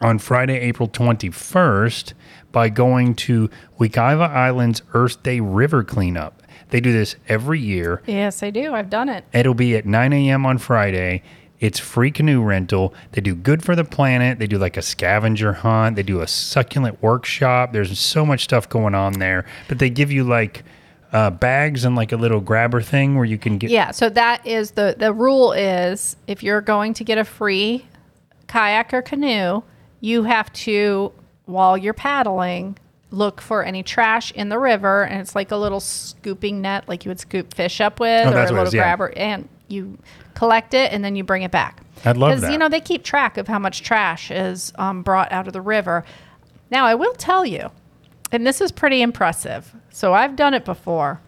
on 0.01 0.19
Friday, 0.19 0.59
April 0.59 0.89
21st 0.89 2.13
by 2.51 2.69
going 2.69 3.15
to 3.15 3.49
Wekiva 3.79 4.29
Island's 4.29 4.83
Earth 4.95 5.23
Day 5.23 5.41
River 5.41 5.83
Cleanup. 5.83 6.42
They 6.73 6.81
do 6.81 6.91
this 6.91 7.17
every 7.29 7.61
year. 7.61 8.03
yes, 8.07 8.41
they 8.41 8.51
do. 8.51 8.73
I've 8.73 8.89
done 8.89 9.11
it. 9.11 9.25
It'll 9.35 9.53
be 9.53 9.77
at 9.77 9.85
9 9.85 10.13
a.m. 10.15 10.47
on 10.47 10.57
Friday. 10.57 11.23
It's 11.61 11.79
free 11.79 12.11
canoe 12.11 12.43
rental. 12.43 12.95
They 13.13 13.21
do 13.21 13.35
good 13.35 13.63
for 13.63 13.77
the 13.77 13.85
planet. 13.85 14.39
They 14.39 14.47
do 14.47 14.57
like 14.57 14.79
a 14.79 14.83
scavenger 14.83 15.53
hunt. 15.53 15.97
They 15.97 16.03
do 16.03 16.23
a 16.23 16.27
succulent 16.27 17.03
workshop. 17.03 17.75
There's 17.75 17.99
so 18.01 18.25
much 18.25 18.45
stuff 18.45 18.71
going 18.71 18.95
on 18.95 19.19
there. 19.19 19.45
But 19.69 19.81
they 19.81 19.91
give 19.91 20.11
you 20.11 20.25
like 20.25 20.65
uh, 21.13 21.29
bags 21.29 21.85
and 21.85 21.95
like 21.95 22.11
a 22.11 22.17
little 22.17 22.41
grabber 22.41 22.81
thing 22.81 23.17
where 23.17 23.27
you 23.27 23.37
can 23.37 23.59
get. 23.59 23.71
Yeah, 23.71 23.91
so 23.91 24.09
that 24.09 24.47
is 24.47 24.71
the 24.71 24.97
the 24.99 25.13
rule 25.13 25.53
is 25.53 26.17
if 26.27 26.43
you're 26.43 26.63
going 26.63 26.95
to 26.95 27.05
get 27.05 27.19
a 27.19 27.25
free 27.25 27.85
kayak 28.47 28.95
or 28.95 29.03
canoe, 29.03 29.63
you 30.01 30.23
have 30.23 30.51
to 30.55 31.13
while 31.45 31.77
you're 31.77 31.93
paddling 31.93 32.79
look 33.13 33.41
for 33.41 33.63
any 33.63 33.83
trash 33.83 34.33
in 34.33 34.49
the 34.49 34.59
river 34.59 35.05
and 35.05 35.21
it's 35.21 35.35
like 35.35 35.51
a 35.51 35.57
little 35.57 35.81
scooping 35.81 36.61
net 36.63 36.89
like 36.89 37.05
you 37.05 37.11
would 37.11 37.21
scoop 37.21 37.55
fish 37.55 37.81
up 37.81 38.01
with 38.01 38.27
Oh, 38.27 38.33
or 38.33 38.41
a 38.43 38.47
little 38.51 38.63
is, 38.63 38.75
yeah. 38.75 38.83
grabber 38.83 39.13
and 39.17 39.49
you 39.69 39.99
collect 40.35 40.75
it 40.75 40.93
and 40.93 41.05
then 41.05 41.15
you 41.15 41.23
bring 41.23 41.43
it 41.43 41.51
back. 41.51 41.83
I'd 42.05 42.17
love 42.17 42.35
Because, 42.37 42.51
you 42.51 42.59
know, 42.59 42.69
they 42.69 42.81
keep 42.81 43.05
track 43.05 43.37
of 43.37 43.47
how 43.49 43.59
much 43.59 43.83
trash 43.83 44.31
is 44.31 44.73
um, 44.77 45.03
brought 45.03 45.31
out 45.31 45.47
of 45.47 45.53
the 45.53 45.61
river. 45.61 46.05
Now, 46.71 46.85
I 46.87 46.95
will 46.95 47.13
tell 47.15 47.45
you, 47.47 47.71
and 48.33 48.47
this 48.47 48.61
is 48.61 48.73
pretty 48.73 49.03
impressive. 49.03 49.75
So 49.91 50.13
I've 50.15 50.35
done 50.37 50.53
it 50.55 50.65
before, 50.65 51.21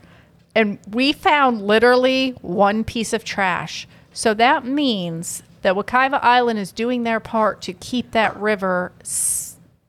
and 0.54 0.78
we 0.90 1.12
found 1.12 1.62
literally 1.62 2.30
one 2.40 2.82
piece 2.82 3.12
of 3.12 3.24
trash. 3.24 3.86
So 4.12 4.32
that 4.34 4.64
means 4.64 5.42
that 5.62 5.74
Wekiva 5.74 6.18
Island 6.22 6.58
is 6.58 6.72
doing 6.72 7.02
their 7.04 7.20
part 7.20 7.60
to 7.62 7.72
keep 7.72 8.10
that 8.12 8.36
river 8.36 8.92
s- 9.00 9.43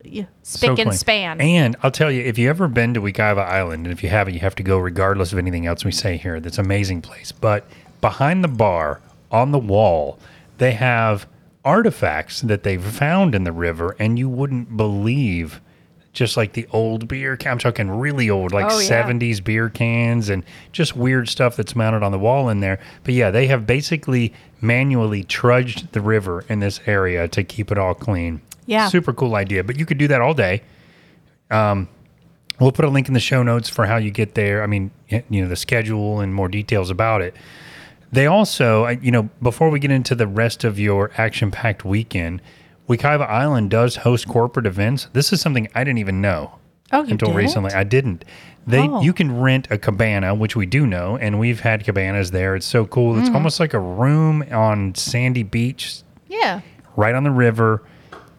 spick 0.05 0.27
So 0.43 0.67
and 0.69 0.77
clean. 0.77 0.91
span. 0.93 1.41
And 1.41 1.75
I'll 1.83 1.91
tell 1.91 2.11
you, 2.11 2.21
if 2.21 2.37
you 2.37 2.49
ever 2.49 2.67
been 2.67 2.93
to 2.93 3.01
Wekiva 3.01 3.45
Island, 3.45 3.85
and 3.87 3.93
if 3.93 4.03
you 4.03 4.09
haven't, 4.09 4.33
you 4.33 4.39
have 4.41 4.55
to 4.55 4.63
go 4.63 4.77
regardless 4.77 5.31
of 5.33 5.39
anything 5.39 5.65
else 5.65 5.83
we 5.85 5.91
say 5.91 6.17
here. 6.17 6.39
That's 6.39 6.57
an 6.57 6.65
amazing 6.65 7.01
place. 7.01 7.31
But 7.31 7.65
behind 8.01 8.43
the 8.43 8.47
bar, 8.49 9.01
on 9.31 9.51
the 9.51 9.59
wall, 9.59 10.19
they 10.57 10.71
have 10.73 11.27
artifacts 11.63 12.41
that 12.41 12.63
they've 12.63 12.83
found 12.83 13.33
in 13.35 13.43
the 13.43 13.51
river, 13.51 13.95
and 13.99 14.17
you 14.19 14.29
wouldn't 14.29 14.77
believe. 14.77 15.59
Just 16.13 16.37
like 16.37 16.53
the 16.53 16.65
old 16.71 17.09
beer, 17.09 17.35
can- 17.35 17.51
I'm 17.51 17.57
talking 17.57 17.89
really 17.91 18.29
old, 18.29 18.53
like 18.53 18.71
Oh, 18.71 18.79
yeah. 18.79 18.87
70s 18.87 19.43
beer 19.43 19.67
cans 19.69 20.29
and 20.29 20.45
just 20.71 20.95
weird 20.95 21.27
stuff 21.27 21.57
that's 21.57 21.75
mounted 21.75 22.03
on 22.03 22.13
the 22.13 22.19
wall 22.19 22.47
in 22.47 22.61
there. 22.61 22.79
But 23.03 23.15
yeah, 23.15 23.31
they 23.31 23.47
have 23.47 23.67
basically 23.67 24.31
manually 24.61 25.25
trudged 25.25 25.91
the 25.91 25.99
river 25.99 26.45
in 26.47 26.61
this 26.61 26.79
area 26.85 27.27
to 27.27 27.43
keep 27.43 27.69
it 27.69 27.77
all 27.77 27.93
clean. 27.93 28.39
Yeah. 28.65 28.87
Super 28.89 29.13
cool 29.13 29.35
idea. 29.35 29.63
But 29.63 29.77
you 29.79 29.85
could 29.85 29.97
do 29.97 30.07
that 30.07 30.21
all 30.21 30.33
day. 30.33 30.61
Um, 31.51 31.87
we'll 32.59 32.71
put 32.71 32.85
a 32.85 32.89
link 32.89 33.07
in 33.07 33.13
the 33.13 33.19
show 33.19 33.43
notes 33.43 33.69
for 33.69 33.85
how 33.85 33.97
you 33.97 34.11
get 34.11 34.35
there. 34.35 34.63
I 34.63 34.67
mean, 34.67 34.91
you 35.09 35.41
know, 35.43 35.47
the 35.47 35.55
schedule 35.55 36.19
and 36.19 36.33
more 36.33 36.47
details 36.47 36.89
about 36.89 37.21
it. 37.21 37.35
They 38.11 38.27
also, 38.27 38.87
you 38.87 39.11
know, 39.11 39.29
before 39.41 39.69
we 39.69 39.79
get 39.79 39.91
into 39.91 40.15
the 40.15 40.27
rest 40.27 40.63
of 40.63 40.79
your 40.79 41.11
action 41.17 41.51
packed 41.51 41.83
weekend, 41.85 42.41
Wekiva 42.87 43.27
Island 43.29 43.69
does 43.71 43.97
host 43.97 44.27
corporate 44.27 44.65
events. 44.65 45.09
This 45.13 45.33
is 45.33 45.41
something 45.41 45.67
I 45.75 45.83
didn't 45.83 45.97
even 45.99 46.21
know 46.21 46.55
Oh, 46.91 46.99
you 47.03 47.11
until 47.11 47.27
didn't? 47.29 47.37
recently. 47.37 47.73
I 47.73 47.83
didn't. 47.83 48.23
They 48.67 48.87
Oh. 48.87 49.01
you 49.01 49.11
can 49.11 49.39
rent 49.39 49.67
a 49.69 49.77
cabana, 49.77 50.33
which 50.33 50.55
we 50.55 50.65
do 50.65 50.87
know, 50.87 51.17
and 51.17 51.39
we've 51.39 51.59
had 51.59 51.83
cabanas 51.83 52.31
there. 52.31 52.55
It's 52.55 52.65
so 52.65 52.85
cool. 52.85 53.19
It's 53.19 53.29
Mm. 53.29 53.35
almost 53.35 53.59
like 53.59 53.73
a 53.73 53.79
room 53.79 54.43
on 54.51 54.95
sandy 54.95 55.43
beach 55.43 55.97
yeah. 56.27 56.61
right 56.95 57.13
on 57.15 57.23
the 57.23 57.31
river. 57.31 57.83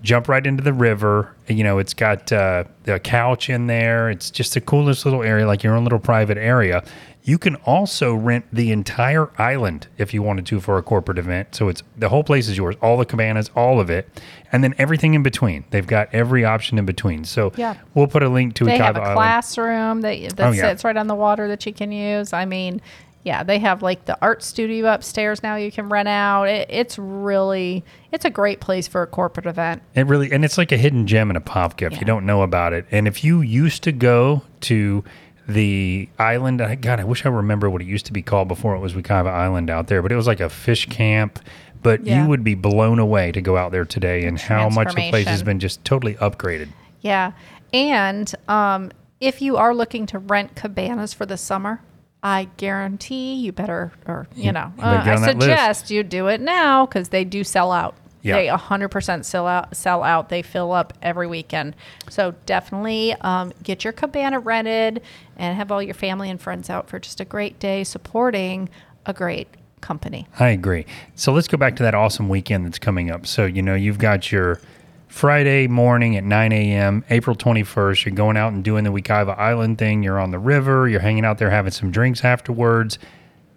Jump 0.07 0.29
right 0.29 0.47
into 0.47 0.63
the 0.63 0.73
river. 0.73 1.35
You 1.49 1.65
know, 1.65 1.79
it's 1.79 1.93
got 1.93 2.31
uh, 2.33 2.63
a 2.87 3.01
couch 3.01 3.51
in 3.51 3.67
there. 3.67 4.09
It's 4.09 4.31
just 4.31 4.55
the 4.55 4.61
coolest 4.61 5.05
little 5.05 5.25
area, 5.25 5.49
like 5.49 5.65
your 5.65 5.75
own 5.75 5.83
little 5.83 5.99
private 5.99 6.39
area. 6.39 6.85
You 7.25 7.39
can 7.39 7.57
also 7.67 8.15
rent 8.15 8.45
the 8.53 8.71
entire 8.71 9.31
island 9.37 9.89
if 9.99 10.15
you 10.15 10.23
wanted 10.23 10.47
to 10.47 10.61
for 10.61 10.79
a 10.79 10.83
corporate 10.85 11.19
event. 11.19 11.57
So 11.57 11.69
it's 11.69 11.83
the 11.97 12.09
whole 12.09 12.23
place 12.23 12.47
is 12.47 12.57
yours, 12.57 12.77
all 12.81 12.97
the 12.97 13.05
cabanas, 13.05 13.51
all 13.57 13.81
of 13.81 13.91
it, 13.91 14.09
and 14.53 14.63
then 14.63 14.77
everything 14.79 15.15
in 15.15 15.25
between. 15.25 15.65
They've 15.71 15.85
got 15.85 16.09
every 16.15 16.45
option 16.45 16.79
in 16.79 16.87
between. 16.87 17.25
So 17.25 17.51
Yeah. 17.57 17.75
we'll 17.95 18.07
put 18.07 18.23
a 18.23 18.29
link 18.29 18.55
to 18.55 18.65
They 18.65 18.79
have 18.79 18.97
a 18.97 19.01
Island. 19.01 19.17
classroom 19.17 20.01
that 20.03 20.37
that 20.37 20.47
Oh, 20.47 20.53
yeah. 20.53 20.63
sits 20.69 20.85
right 20.85 20.97
on 20.97 21.09
the 21.09 21.17
water 21.17 21.49
that 21.49 21.67
you 21.67 21.73
can 21.73 21.91
use. 21.91 22.33
I 22.33 22.45
mean, 22.45 22.81
yeah, 23.27 23.43
they 23.43 23.59
have 23.59 23.83
like 23.83 24.05
the 24.05 24.17
art 24.23 24.41
studio 24.41 24.87
upstairs 24.95 25.43
now 25.43 25.57
you 25.57 25.73
can 25.73 25.89
rent 25.89 26.07
out. 26.07 26.45
It, 26.45 26.69
it's 26.71 26.97
really 26.97 27.85
it's 28.13 28.25
a 28.25 28.31
great 28.31 28.61
place 28.61 28.87
for 28.87 29.03
a 29.03 29.07
corporate 29.09 29.47
event. 29.47 29.83
It 29.97 30.07
really, 30.07 30.31
and 30.31 30.45
it's 30.45 30.57
like 30.57 30.71
a 30.71 30.77
hidden 30.77 31.09
gem 31.09 31.29
and 31.29 31.45
Apopka. 31.45 31.91
Yeah. 31.91 31.99
You 31.99 32.07
don't 32.07 32.25
know 32.25 32.43
about 32.43 32.73
it. 32.73 32.87
And 32.93 33.09
if 33.09 33.25
you 33.25 33.41
used 33.41 33.83
to 33.83 33.91
go 33.91 34.43
to 34.61 35.03
the 35.49 36.09
island, 36.21 36.63
I- 36.63 36.77
God, 36.77 37.01
I 37.01 37.05
wish 37.05 37.27
I 37.27 37.29
remember 37.29 37.69
what 37.69 37.83
it 37.83 37.87
used 37.89 38.07
to 38.07 38.13
be 38.13 38.23
called 38.23 38.47
before 38.47 38.77
it 38.77 38.79
was 38.79 38.95
Wekiva 38.95 39.27
Island 39.27 39.71
out 39.71 39.89
there, 39.89 40.03
but 40.03 40.13
it 40.13 40.17
was 40.17 40.29
like 40.29 40.39
a 40.41 40.49
fish 40.49 40.87
camp. 40.87 41.41
But 41.83 42.07
Yeah. 42.07 42.23
you 42.23 42.29
would 42.29 42.45
be 42.45 42.55
blown 42.55 43.01
away 43.01 43.33
to 43.33 43.41
go 43.41 43.57
out 43.57 43.73
there 43.73 43.85
today 43.85 44.25
and 44.25 44.41
how 44.41 44.69
much 44.69 44.95
the 44.95 45.11
place 45.11 45.27
has 45.27 45.43
been 45.43 45.59
just 45.59 45.85
totally 45.85 46.15
upgraded. 46.15 46.69
Yeah, 47.01 47.33
and 47.73 48.33
um, 48.47 48.93
if 49.21 49.43
you 49.43 49.57
are 49.57 49.75
looking 49.75 50.07
to 50.07 50.21
rent 50.21 50.55
cabanas 50.55 51.13
for 51.13 51.27
the 51.27 51.37
summer. 51.37 51.81
I 52.27 52.49
guarantee 52.57 53.35
you 53.35 53.53
better, 53.53 53.93
or 54.05 54.27
you 54.35 54.51
know, 54.51 54.73
uh, 54.81 55.01
I 55.01 55.05
that 55.05 55.21
list. 55.21 55.31
suggest 55.43 55.91
you 55.93 56.03
do 56.03 56.27
it 56.27 56.41
now 56.41 56.85
because 56.85 57.11
they 57.11 57.23
do 57.23 57.45
sell 57.45 57.71
out. 57.71 57.95
Yeah. 58.23 58.35
They 58.35 58.49
100% 58.49 59.25
sell 59.25 59.47
out. 59.47 59.77
Sell 59.77 60.03
out. 60.03 60.29
They 60.29 60.43
fill 60.43 60.73
up 60.73 60.93
every 61.03 61.29
weekend. 61.29 61.77
So 62.11 62.35
definitely 62.45 63.15
um, 63.21 63.53
get 63.63 63.85
your 63.85 63.93
cabana 63.93 64.41
rented 64.41 65.03
and 65.37 65.57
have 65.57 65.71
all 65.71 65.81
your 65.81 65.95
family 65.95 66.29
and 66.29 66.41
friends 66.41 66.69
out 66.69 66.89
for 66.89 66.99
just 66.99 67.21
a 67.21 67.25
great 67.25 67.61
day 67.61 67.85
supporting 67.85 68.71
a 69.07 69.13
great 69.13 69.47
company. 69.81 70.27
I 70.41 70.49
agree. 70.49 70.85
So 71.15 71.33
let's 71.33 71.47
go 71.47 71.57
back 71.57 71.77
to 71.77 71.85
that 71.85 71.95
awesome 71.95 72.29
weekend 72.29 72.67
that's 72.67 72.81
coming 72.81 73.09
up. 73.09 73.29
So, 73.29 73.45
you 73.45 73.63
know, 73.63 73.77
you've 73.77 73.99
got 73.99 74.33
your 74.33 74.61
Friday 75.09 75.67
morning 75.67 76.17
at 76.17 76.25
9 76.25 76.53
a.m., 76.53 77.05
April 77.11 77.35
21st. 77.37 78.05
You're 78.05 78.15
going 78.15 78.37
out 78.37 78.53
and 78.53 78.63
doing 78.63 78.85
the 78.85 78.91
Wekiva 78.91 79.39
Island 79.39 79.79
thing. 79.79 80.03
You're 80.03 80.19
on 80.19 80.31
the 80.31 80.39
river. 80.39 80.89
You're 80.89 81.01
hanging 81.01 81.25
out 81.25 81.39
there 81.39 81.51
having 81.51 81.73
some 81.73 81.91
drinks 81.91 82.25
afterwards. 82.25 82.99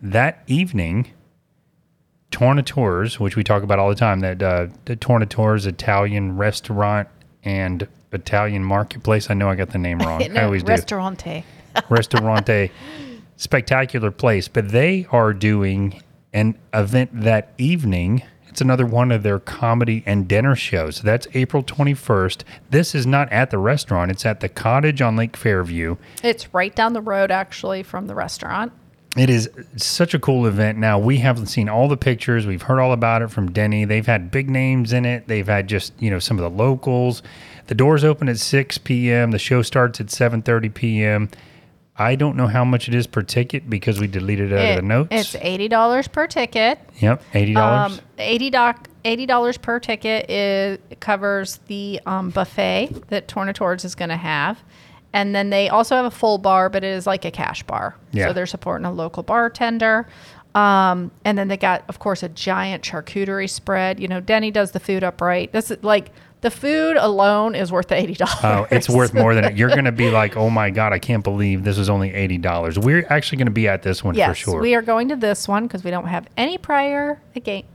That 0.01 0.43
evening, 0.47 1.11
Tornatore's, 2.31 3.19
which 3.19 3.35
we 3.35 3.43
talk 3.43 3.63
about 3.63 3.79
all 3.79 3.89
the 3.89 3.95
time, 3.95 4.21
that 4.21 4.41
uh, 4.41 4.67
the 4.85 4.95
Tornatore's 4.95 5.65
Italian 5.65 6.37
restaurant 6.37 7.09
and 7.43 7.87
Italian 8.11 8.63
marketplace. 8.63 9.29
I 9.29 9.33
know 9.33 9.49
I 9.49 9.55
got 9.55 9.69
the 9.69 9.77
name 9.77 9.99
wrong. 9.99 10.21
I 10.37 10.43
always 10.43 10.63
do 10.63 10.69
Restaurante. 10.71 11.43
restaurante 11.89 12.71
spectacular 13.35 14.11
place 14.11 14.47
but 14.47 14.69
they 14.69 15.07
are 15.11 15.33
doing 15.33 16.01
an 16.33 16.57
event 16.73 17.09
that 17.13 17.53
evening 17.57 18.23
it's 18.49 18.61
another 18.61 18.85
one 18.85 19.11
of 19.11 19.23
their 19.23 19.39
comedy 19.39 20.03
and 20.05 20.27
dinner 20.27 20.55
shows 20.55 21.01
that's 21.01 21.27
april 21.33 21.63
21st 21.63 22.43
this 22.71 22.93
is 22.95 23.05
not 23.05 23.31
at 23.31 23.51
the 23.51 23.57
restaurant 23.57 24.11
it's 24.11 24.25
at 24.25 24.39
the 24.39 24.49
cottage 24.49 25.01
on 25.01 25.15
lake 25.15 25.37
fairview 25.37 25.95
It's 26.23 26.53
right 26.53 26.75
down 26.75 26.93
the 26.93 27.01
road, 27.01 27.31
actually, 27.31 27.83
from 27.83 28.07
the 28.07 28.15
restaurant. 28.15 28.71
it 29.17 29.29
is 29.29 29.49
such 29.75 30.13
a 30.13 30.19
cool 30.19 30.45
event. 30.45 30.77
Now 30.77 30.99
we 30.99 31.17
have 31.17 31.47
seen 31.49 31.67
all 31.67 31.87
the 31.87 31.97
pictures. 31.97 32.45
We've 32.45 32.61
heard 32.61 32.79
all 32.79 32.93
about 32.93 33.21
it 33.23 33.29
from 33.31 33.51
Denny. 33.51 33.83
They've 33.85 34.05
had 34.05 34.29
big 34.29 34.49
names 34.49 34.93
in 34.93 35.03
it. 35.05 35.27
They've 35.27 35.47
had 35.47 35.67
just 35.67 35.93
you 35.99 36.09
know 36.11 36.19
some 36.19 36.37
of 36.37 36.43
the 36.43 36.49
locals. 36.63 37.23
The 37.67 37.75
doors 37.75 38.03
open 38.03 38.29
at 38.29 38.37
six 38.37 38.77
p.m. 38.77 39.31
The 39.31 39.39
show 39.39 39.61
starts 39.63 39.99
at 39.99 40.09
seven 40.11 40.41
thirty 40.43 40.69
p.m. 40.69 41.29
I 41.99 42.15
don't 42.15 42.37
know 42.37 42.47
how 42.47 42.63
much 42.63 42.87
it 42.87 42.95
is 42.95 43.05
per 43.05 43.21
ticket 43.21 43.69
because 43.69 43.99
we 43.99 44.07
deleted 44.07 44.53
it 44.53 44.57
out 44.57 44.69
of 44.69 44.75
the 44.77 44.81
notes. 44.81 45.09
It's 45.11 45.35
eighty 45.35 45.67
dollars 45.67 46.07
per 46.07 46.27
ticket. 46.27 46.79
yep, 46.99 47.21
eighty 47.33 47.53
dollars. 47.53 47.99
Um, 47.99 48.05
eighty 48.17 48.49
doc 48.49 48.87
eighty 49.03 49.25
dollars 49.25 49.57
per 49.57 49.79
ticket 49.79 50.29
is 50.31 50.79
covers 51.01 51.59
the 51.67 51.99
um, 52.05 52.29
buffet 52.29 53.09
that 53.09 53.27
Tornatore's 53.27 53.83
is 53.83 53.95
going 53.95 54.09
to 54.09 54.17
have, 54.17 54.63
and 55.11 55.35
then 55.35 55.49
they 55.49 55.67
also 55.67 55.95
have 55.95 56.05
a 56.05 56.11
full 56.11 56.37
bar, 56.37 56.69
but 56.69 56.83
it 56.83 56.87
is 56.87 57.05
like 57.05 57.25
a 57.25 57.31
cash 57.31 57.63
bar. 57.63 57.97
Yeah. 58.11 58.27
So 58.27 58.33
they're 58.33 58.45
supporting 58.45 58.85
a 58.85 58.91
local 58.91 59.21
bartender. 59.21 60.07
Um, 60.55 61.11
and 61.25 61.37
then 61.37 61.47
they 61.47 61.57
got, 61.57 61.83
of 61.89 61.99
course, 61.99 62.23
a 62.23 62.29
giant 62.29 62.83
charcuterie 62.83 63.49
spread. 63.49 63.99
You 63.99 64.07
know, 64.07 64.19
Denny 64.19 64.49
does 64.49 64.71
the 64.71 64.79
food 64.79 65.03
up 65.03 65.21
right. 65.21 65.51
This 65.51 65.69
is 65.69 65.83
like 65.83 66.11
the 66.41 66.49
food 66.51 66.95
alone 66.97 67.53
is 67.55 67.71
worth 67.71 67.87
the 67.89 67.95
eighty 67.95 68.13
dollars. 68.13 68.39
Oh, 68.43 68.67
it's 68.71 68.87
worth 68.99 69.13
more 69.13 69.35
than 69.35 69.43
it. 69.45 69.57
You're 69.57 69.69
going 69.69 69.85
to 69.85 69.91
be 69.91 70.09
like, 70.09 70.37
oh 70.37 70.49
my 70.49 70.69
god, 70.69 70.93
I 70.93 70.99
can't 70.99 71.23
believe 71.23 71.63
this 71.63 71.77
is 71.77 71.89
only 71.89 72.13
eighty 72.13 72.37
dollars. 72.37 72.79
We're 72.79 73.05
actually 73.09 73.37
going 73.39 73.47
to 73.47 73.51
be 73.51 73.67
at 73.67 73.83
this 73.83 74.03
one 74.03 74.15
Yes, 74.15 74.29
for 74.29 74.35
sure. 74.51 74.61
we 74.61 74.75
are 74.75 74.81
going 74.81 75.09
to 75.09 75.15
this 75.15 75.47
one 75.47 75.67
because 75.67 75.83
we 75.83 75.91
don't 75.91 76.07
have 76.07 76.27
any 76.37 76.57
prior 76.57 77.21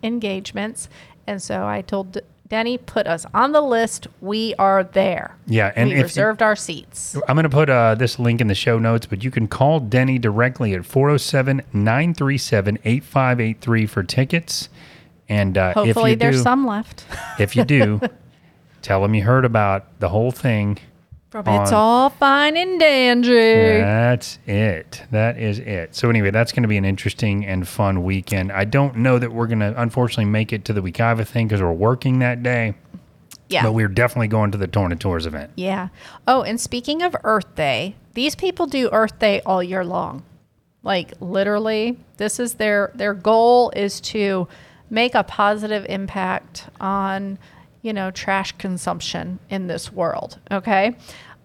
engagements, 0.02 0.88
and 1.26 1.42
so 1.42 1.66
I 1.66 1.82
told 1.82 2.18
Denny 2.48 2.76
put 2.78 3.06
us 3.06 3.24
on 3.34 3.52
the 3.52 3.60
list. 3.62 4.06
We 4.20 4.54
are 4.58 4.84
there. 4.84 5.36
Yeah, 5.46 5.72
and 5.74 5.88
we 5.90 5.96
if- 5.96 6.02
reserved 6.04 6.42
our 6.42 6.56
seats. 6.56 7.16
I'm 7.28 7.36
going 7.36 7.44
to 7.44 7.48
put 7.48 7.68
uh, 7.70 7.94
this 7.94 8.18
link 8.18 8.40
in 8.40 8.48
the 8.48 8.54
show 8.54 8.78
notes, 8.78 9.06
but 9.06 9.24
you 9.24 9.30
can 9.30 9.48
call 9.48 9.80
Denny 9.80 10.18
directly 10.18 10.74
at 10.74 10.84
407 10.84 11.62
937 11.72 12.78
8583 12.84 13.86
for 13.86 14.02
tickets. 14.02 14.68
And 15.28 15.56
uh, 15.56 15.68
if 15.70 15.74
Hopefully, 15.74 16.14
there's 16.16 16.36
do, 16.36 16.42
some 16.42 16.66
left. 16.66 17.06
if 17.38 17.56
you 17.56 17.64
do, 17.64 18.00
tell 18.84 19.02
them 19.02 19.14
you 19.14 19.22
heard 19.22 19.44
about 19.44 19.98
the 19.98 20.08
whole 20.10 20.30
thing. 20.30 20.78
From 21.30 21.48
it's 21.48 21.72
all 21.72 22.10
fine 22.10 22.56
and 22.56 22.78
dandy. 22.78 23.28
That's 23.80 24.38
it. 24.46 25.02
That 25.10 25.36
is 25.36 25.58
it. 25.58 25.96
So 25.96 26.08
anyway, 26.08 26.30
that's 26.30 26.52
going 26.52 26.62
to 26.62 26.68
be 26.68 26.76
an 26.76 26.84
interesting 26.84 27.44
and 27.44 27.66
fun 27.66 28.04
weekend. 28.04 28.52
I 28.52 28.64
don't 28.64 28.98
know 28.98 29.18
that 29.18 29.32
we're 29.32 29.48
going 29.48 29.58
to 29.58 29.74
unfortunately 29.80 30.26
make 30.26 30.52
it 30.52 30.64
to 30.66 30.72
the 30.72 30.80
Wekiva 30.80 31.26
thing 31.26 31.48
because 31.48 31.60
we're 31.60 31.72
working 31.72 32.20
that 32.20 32.44
day, 32.44 32.74
Yeah. 33.48 33.64
but 33.64 33.72
we're 33.72 33.88
definitely 33.88 34.28
going 34.28 34.52
to 34.52 34.58
the 34.58 34.68
Tornatore's 34.68 35.26
event. 35.26 35.50
Yeah. 35.56 35.88
Oh, 36.28 36.42
and 36.42 36.60
speaking 36.60 37.02
of 37.02 37.16
Earth 37.24 37.52
Day, 37.56 37.96
these 38.12 38.36
people 38.36 38.66
do 38.66 38.88
Earth 38.92 39.18
Day 39.18 39.40
all 39.44 39.60
year 39.60 39.84
long. 39.84 40.22
Like 40.84 41.14
literally, 41.18 41.98
this 42.18 42.38
is 42.38 42.54
their 42.54 42.92
their 42.94 43.14
goal 43.14 43.72
is 43.74 44.00
to 44.02 44.46
make 44.88 45.16
a 45.16 45.24
positive 45.24 45.84
impact 45.88 46.68
on, 46.78 47.38
you 47.84 47.92
know, 47.92 48.10
trash 48.10 48.52
consumption 48.52 49.38
in 49.50 49.66
this 49.66 49.92
world. 49.92 50.38
Okay. 50.50 50.96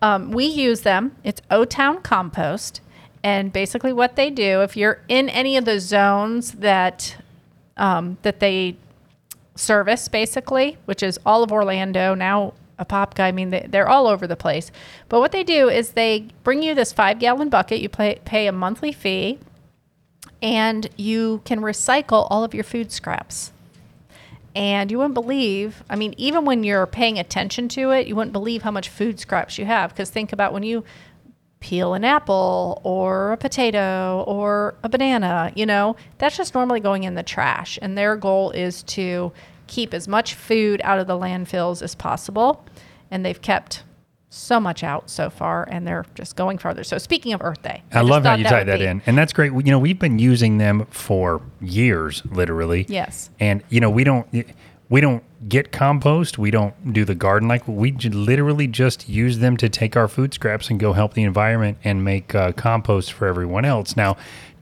Um, 0.01 0.31
we 0.31 0.45
use 0.45 0.81
them. 0.81 1.17
It's 1.25 1.41
O 1.51 1.65
Town 1.65 2.01
Compost. 2.01 2.79
And 3.21 3.51
basically, 3.51 3.91
what 3.91 4.15
they 4.15 4.29
do, 4.29 4.61
if 4.61 4.77
you're 4.77 5.01
in 5.09 5.27
any 5.27 5.57
of 5.57 5.65
the 5.65 5.81
zones 5.81 6.53
that 6.53 7.17
um, 7.75 8.17
that 8.21 8.39
they 8.39 8.77
service 9.55 10.07
basically, 10.07 10.77
which 10.85 11.03
is 11.03 11.19
all 11.25 11.43
of 11.43 11.51
Orlando 11.51 12.15
now. 12.15 12.53
Apopka, 12.79 13.19
I 13.19 13.33
mean, 13.33 13.49
they, 13.49 13.67
they're 13.67 13.89
all 13.89 14.07
over 14.07 14.25
the 14.25 14.37
place. 14.37 14.71
But 15.09 15.19
what 15.19 15.33
they 15.33 15.43
do 15.43 15.67
is 15.67 15.91
they 15.91 16.27
bring 16.45 16.63
you 16.63 16.73
this 16.73 16.93
five 16.93 17.19
gallon 17.19 17.49
bucket. 17.49 17.81
You 17.81 17.89
pay, 17.89 18.19
pay 18.23 18.47
a 18.47 18.53
monthly 18.53 18.93
fee, 18.93 19.37
and 20.41 20.89
you 20.95 21.41
can 21.43 21.59
recycle 21.59 22.25
all 22.29 22.45
of 22.45 22.53
your 22.53 22.63
food 22.63 22.93
scraps. 22.93 23.51
And 24.55 24.89
you 24.89 24.97
wouldn't 24.97 25.13
believe, 25.13 25.83
I 25.89 25.95
mean, 25.95 26.13
even 26.17 26.45
when 26.45 26.63
you're 26.63 26.87
paying 26.87 27.19
attention 27.19 27.69
to 27.69 27.91
it, 27.91 28.07
you 28.07 28.15
wouldn't 28.15 28.33
believe 28.33 28.63
how 28.63 28.71
much 28.71 28.89
food 28.89 29.19
scraps 29.19 29.57
you 29.57 29.65
have. 29.65 29.91
Because 29.91 30.09
think 30.09 30.33
about 30.33 30.53
when 30.53 30.63
you 30.63 30.83
peel 31.59 31.93
an 31.93 32.05
apple 32.05 32.81
or 32.83 33.33
a 33.33 33.37
potato 33.37 34.23
or 34.27 34.75
a 34.83 34.89
banana, 34.89 35.51
you 35.55 35.65
know, 35.65 35.95
that's 36.17 36.37
just 36.37 36.53
normally 36.53 36.79
going 36.79 37.03
in 37.03 37.15
the 37.15 37.23
trash. 37.23 37.77
And 37.81 37.97
their 37.97 38.15
goal 38.15 38.51
is 38.51 38.83
to 38.83 39.31
keep 39.67 39.93
as 39.93 40.07
much 40.07 40.33
food 40.33 40.81
out 40.83 40.99
of 40.99 41.07
the 41.07 41.17
landfills 41.17 41.81
as 41.81 41.95
possible. 41.95 42.65
And 43.11 43.25
they've 43.25 43.41
kept 43.41 43.83
so 44.29 44.59
much 44.59 44.83
out 44.83 45.09
so 45.09 45.29
far 45.29 45.67
and 45.69 45.87
they're 45.87 46.05
just 46.15 46.35
going 46.35 46.57
farther. 46.57 46.83
So 46.83 46.97
speaking 46.97 47.33
of 47.33 47.41
Earth 47.41 47.61
Day, 47.61 47.83
I, 47.91 47.99
just 47.99 48.09
love 48.09 48.23
how 48.23 48.35
you 48.35 48.43
tie 48.43 48.59
would 48.59 48.67
that 48.67 48.79
be- 48.79 48.85
in, 48.85 49.01
and 49.05 49.17
that's 49.17 49.33
great. 49.33 49.51
You 49.51 49.71
know, 49.71 49.79
we've 49.79 49.99
been 49.99 50.19
using 50.19 50.57
them 50.57 50.85
for 50.91 51.41
years, 51.61 52.21
literally. 52.31 52.85
Yes. 52.87 53.29
And 53.39 53.63
you 53.69 53.79
know, 53.79 53.89
we 53.89 54.03
don't 54.03 54.27
we 54.89 55.01
don't 55.01 55.23
get 55.47 55.71
compost. 55.71 56.37
We 56.37 56.51
don't 56.51 56.93
do 56.93 57.05
the 57.05 57.15
garden 57.15 57.47
like 57.47 57.67
we 57.67 57.91
literally 57.91 58.67
just 58.67 59.07
use 59.07 59.37
them 59.37 59.55
to 59.57 59.69
take 59.69 59.95
our 59.95 60.07
food 60.07 60.33
scraps 60.33 60.69
and 60.69 60.79
go 60.79 60.93
help 60.93 61.13
the 61.13 61.23
environment 61.23 61.77
and 61.83 62.03
make 62.03 62.35
uh, 62.35 62.51
compost 62.53 63.13
for 63.13 63.27
everyone 63.27 63.65
else. 63.65 63.95
Now, 63.95 64.17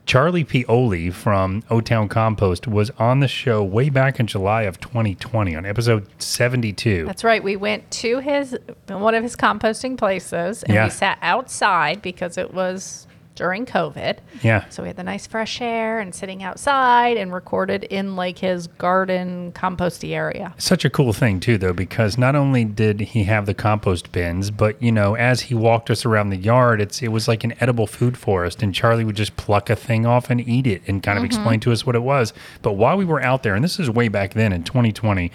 Charlie 0.08 0.42
P. 0.42 0.64
Oli 0.64 1.10
from 1.10 1.62
O 1.68 1.82
Town 1.82 2.08
Compost 2.08 2.66
was 2.66 2.90
on 2.98 3.20
the 3.20 3.28
show 3.28 3.62
way 3.62 3.90
back 3.90 4.18
in 4.18 4.26
July 4.26 4.62
of 4.62 4.80
2020 4.80 5.54
on 5.54 5.66
episode 5.66 6.06
72. 6.18 7.04
That's 7.04 7.22
right. 7.24 7.44
We 7.44 7.56
went 7.56 7.90
to 7.90 8.20
his 8.20 8.56
one 8.86 9.14
of 9.14 9.22
his 9.22 9.36
composting 9.36 9.98
places 9.98 10.62
and 10.62 10.72
Yeah. 10.72 10.84
we 10.84 10.90
sat 10.90 11.18
outside 11.20 12.00
because 12.00 12.38
it 12.38 12.54
was 12.54 13.06
during 13.38 13.64
COVID. 13.64 14.18
yeah. 14.42 14.68
So 14.68 14.82
we 14.82 14.88
had 14.88 14.96
the 14.96 15.04
nice 15.04 15.26
fresh 15.28 15.60
air 15.60 16.00
and 16.00 16.12
sitting 16.12 16.42
outside 16.42 17.16
and 17.16 17.32
recorded 17.32 17.84
in 17.84 18.16
like 18.16 18.38
his 18.38 18.66
garden 18.66 19.52
composty 19.52 20.10
area. 20.10 20.52
Such 20.58 20.84
a 20.84 20.90
cool 20.90 21.12
thing 21.12 21.38
too, 21.38 21.56
though, 21.56 21.72
because 21.72 22.18
not 22.18 22.34
only 22.34 22.64
did 22.64 22.98
he 23.00 23.24
have 23.24 23.46
the 23.46 23.54
compost 23.54 24.10
bins, 24.10 24.50
but 24.50 24.82
you 24.82 24.90
know, 24.90 25.14
as 25.14 25.42
he 25.42 25.54
walked 25.54 25.88
us 25.88 26.04
around 26.04 26.30
the 26.30 26.36
yard, 26.36 26.80
it's 26.80 27.00
it 27.00 27.08
was 27.08 27.28
like 27.28 27.44
an 27.44 27.54
edible 27.60 27.86
food 27.86 28.18
forest, 28.18 28.60
and 28.60 28.74
Charlie 28.74 29.04
would 29.04 29.16
just 29.16 29.36
pluck 29.36 29.70
a 29.70 29.76
thing 29.76 30.04
off 30.04 30.30
and 30.30 30.40
eat 30.40 30.66
it, 30.66 30.82
and 30.88 31.00
kind 31.00 31.16
of 31.16 31.24
explain 31.24 31.60
to 31.60 31.70
us 31.70 31.86
what 31.86 31.94
it 31.94 32.02
was. 32.02 32.32
But 32.60 32.72
while 32.72 32.96
we 32.96 33.04
were 33.04 33.22
out 33.22 33.44
there, 33.44 33.54
and 33.54 33.62
this 33.62 33.78
is 33.78 33.88
way 33.88 34.08
back 34.08 34.34
then 34.34 34.52
in 34.52 34.64
2020. 34.64 35.30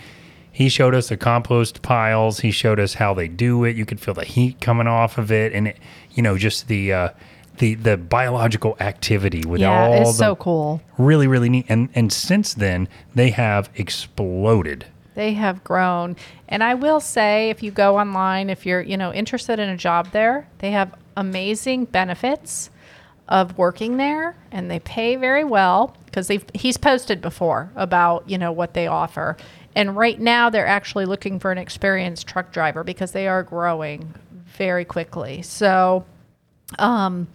He 0.55 0.69
showed 0.69 0.93
us 0.93 1.09
the 1.09 1.17
compost 1.17 1.81
piles. 1.81 2.41
He 2.41 2.51
showed 2.51 2.79
us 2.79 2.93
how 2.93 3.15
they 3.15 3.27
do 3.27 3.63
it. 3.63 3.75
You 3.75 3.87
could 3.87 3.99
feel 3.99 4.13
the 4.13 4.23
heat 4.23 4.61
coming 4.61 4.85
off 4.85 5.17
of 5.17 5.31
it, 5.31 5.51
and 5.51 5.69
it, 5.69 5.79
you 6.11 6.21
know, 6.21 6.37
just 6.37 6.67
the 6.67 6.93
uh, 6.93 7.09
the 7.57 7.75
the 7.75 7.97
biological 7.97 8.75
activity 8.79 9.43
with 9.45 9.61
yeah, 9.61 9.85
all 9.85 10.01
it's 10.01 10.11
the 10.11 10.17
so 10.17 10.35
cool. 10.35 10.81
really 10.97 11.27
really 11.27 11.49
neat. 11.49 11.65
And 11.69 11.89
and 11.95 12.11
since 12.11 12.53
then, 12.53 12.87
they 13.13 13.29
have 13.31 13.69
exploded. 13.75 14.85
They 15.15 15.33
have 15.33 15.63
grown. 15.63 16.15
And 16.47 16.63
I 16.63 16.73
will 16.73 16.99
say 16.99 17.49
if 17.49 17.61
you 17.61 17.71
go 17.71 17.99
online, 17.99 18.49
if 18.49 18.65
you're, 18.65 18.81
you 18.81 18.97
know, 18.97 19.13
interested 19.13 19.59
in 19.59 19.69
a 19.69 19.77
job 19.77 20.11
there, 20.11 20.47
they 20.59 20.71
have 20.71 20.95
amazing 21.15 21.85
benefits 21.85 22.69
of 23.29 23.57
working 23.57 23.97
there 23.97 24.35
and 24.51 24.69
they 24.69 24.79
pay 24.79 25.15
very 25.15 25.43
well 25.43 25.95
because 26.05 26.27
they've 26.27 26.45
he's 26.53 26.77
posted 26.77 27.21
before 27.21 27.71
about, 27.75 28.29
you 28.29 28.37
know, 28.37 28.51
what 28.51 28.73
they 28.73 28.87
offer. 28.87 29.37
And 29.75 29.95
right 29.95 30.19
now 30.19 30.49
they're 30.49 30.67
actually 30.67 31.05
looking 31.05 31.39
for 31.39 31.51
an 31.51 31.57
experienced 31.57 32.27
truck 32.27 32.51
driver 32.51 32.83
because 32.83 33.11
they 33.11 33.27
are 33.27 33.43
growing 33.43 34.13
very 34.57 34.85
quickly. 34.85 35.41
So 35.41 36.05
um 36.79 37.27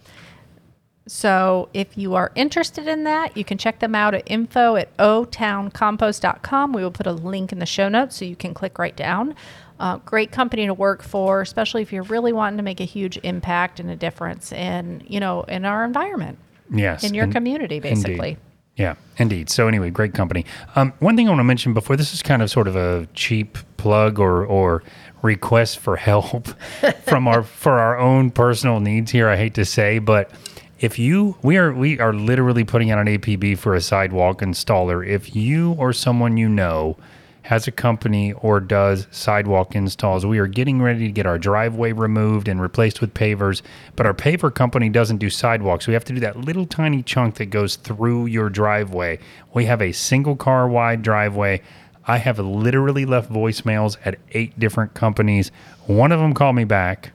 so 1.07 1.69
if 1.73 1.97
you 1.97 2.13
are 2.13 2.31
interested 2.35 2.87
in 2.87 3.03
that, 3.05 3.35
you 3.35 3.43
can 3.43 3.57
check 3.57 3.79
them 3.79 3.95
out 3.95 4.13
at 4.13 4.29
info 4.29 4.75
at 4.75 4.95
otowncompost.com. 4.97 6.71
We 6.71 6.83
will 6.83 6.91
put 6.91 7.07
a 7.07 7.11
link 7.11 7.51
in 7.51 7.57
the 7.57 7.65
show 7.65 7.89
notes 7.89 8.17
so 8.17 8.25
you 8.25 8.35
can 8.35 8.53
click 8.53 8.77
right 8.77 8.95
down. 8.95 9.33
Uh, 9.79 9.97
great 9.97 10.31
company 10.31 10.67
to 10.67 10.73
work 10.73 11.01
for, 11.01 11.41
especially 11.41 11.81
if 11.81 11.91
you're 11.91 12.03
really 12.03 12.31
wanting 12.31 12.57
to 12.57 12.63
make 12.63 12.79
a 12.79 12.85
huge 12.85 13.17
impact 13.23 13.79
and 13.79 13.89
a 13.89 13.95
difference 13.95 14.51
in, 14.51 15.01
you 15.07 15.19
know, 15.19 15.41
in 15.43 15.65
our 15.65 15.83
environment, 15.83 16.37
Yes. 16.69 17.03
in 17.03 17.15
your 17.15 17.25
community, 17.27 17.79
basically. 17.79 18.29
Indeed. 18.31 18.37
Yeah, 18.79 18.95
indeed. 19.17 19.49
So 19.49 19.67
anyway, 19.67 19.89
great 19.89 20.13
company. 20.13 20.45
Um, 20.77 20.93
one 20.99 21.17
thing 21.17 21.27
I 21.27 21.31
want 21.31 21.41
to 21.41 21.43
mention 21.43 21.73
before 21.73 21.97
this 21.97 22.13
is 22.13 22.21
kind 22.21 22.41
of 22.41 22.49
sort 22.49 22.65
of 22.65 22.77
a 22.77 23.07
cheap 23.13 23.57
plug 23.75 24.19
or 24.19 24.45
or 24.45 24.83
request 25.21 25.79
for 25.79 25.97
help 25.97 26.47
from 27.03 27.27
our 27.27 27.43
for 27.43 27.73
our 27.73 27.97
own 27.99 28.31
personal 28.31 28.79
needs 28.79 29.11
here. 29.11 29.27
I 29.27 29.35
hate 29.35 29.53
to 29.55 29.65
say, 29.65 29.99
but 29.99 30.31
if 30.79 30.97
you 30.97 31.35
we 31.41 31.57
are 31.57 31.73
we 31.73 31.99
are 31.99 32.13
literally 32.13 32.63
putting 32.63 32.89
out 32.89 33.05
an 33.05 33.07
APB 33.17 33.57
for 33.57 33.75
a 33.75 33.81
sidewalk 33.81 34.39
installer. 34.39 35.05
If 35.05 35.35
you 35.35 35.73
or 35.73 35.91
someone 35.91 36.37
you 36.37 36.47
know 36.47 36.95
has 37.43 37.67
a 37.67 37.71
company 37.71 38.33
or 38.33 38.59
does 38.59 39.07
sidewalk 39.11 39.75
installs. 39.75 40.25
We 40.25 40.39
are 40.39 40.47
getting 40.47 40.81
ready 40.81 41.07
to 41.07 41.11
get 41.11 41.25
our 41.25 41.37
driveway 41.37 41.93
removed 41.93 42.47
and 42.47 42.61
replaced 42.61 43.01
with 43.01 43.13
pavers, 43.13 43.61
but 43.95 44.05
our 44.05 44.13
paver 44.13 44.53
company 44.53 44.89
doesn't 44.89 45.17
do 45.17 45.29
sidewalks. 45.29 45.87
We 45.87 45.93
have 45.93 46.05
to 46.05 46.13
do 46.13 46.19
that 46.19 46.37
little 46.37 46.65
tiny 46.65 47.01
chunk 47.01 47.35
that 47.35 47.47
goes 47.47 47.75
through 47.75 48.27
your 48.27 48.49
driveway. 48.49 49.19
We 49.53 49.65
have 49.65 49.81
a 49.81 49.91
single 49.91 50.35
car 50.35 50.67
wide 50.67 51.01
driveway. 51.01 51.61
I 52.05 52.17
have 52.17 52.39
literally 52.39 53.05
left 53.05 53.31
voicemails 53.31 53.97
at 54.03 54.19
eight 54.31 54.59
different 54.59 54.93
companies. 54.93 55.51
One 55.85 56.11
of 56.11 56.19
them 56.19 56.33
called 56.33 56.55
me 56.55 56.65
back. 56.65 57.11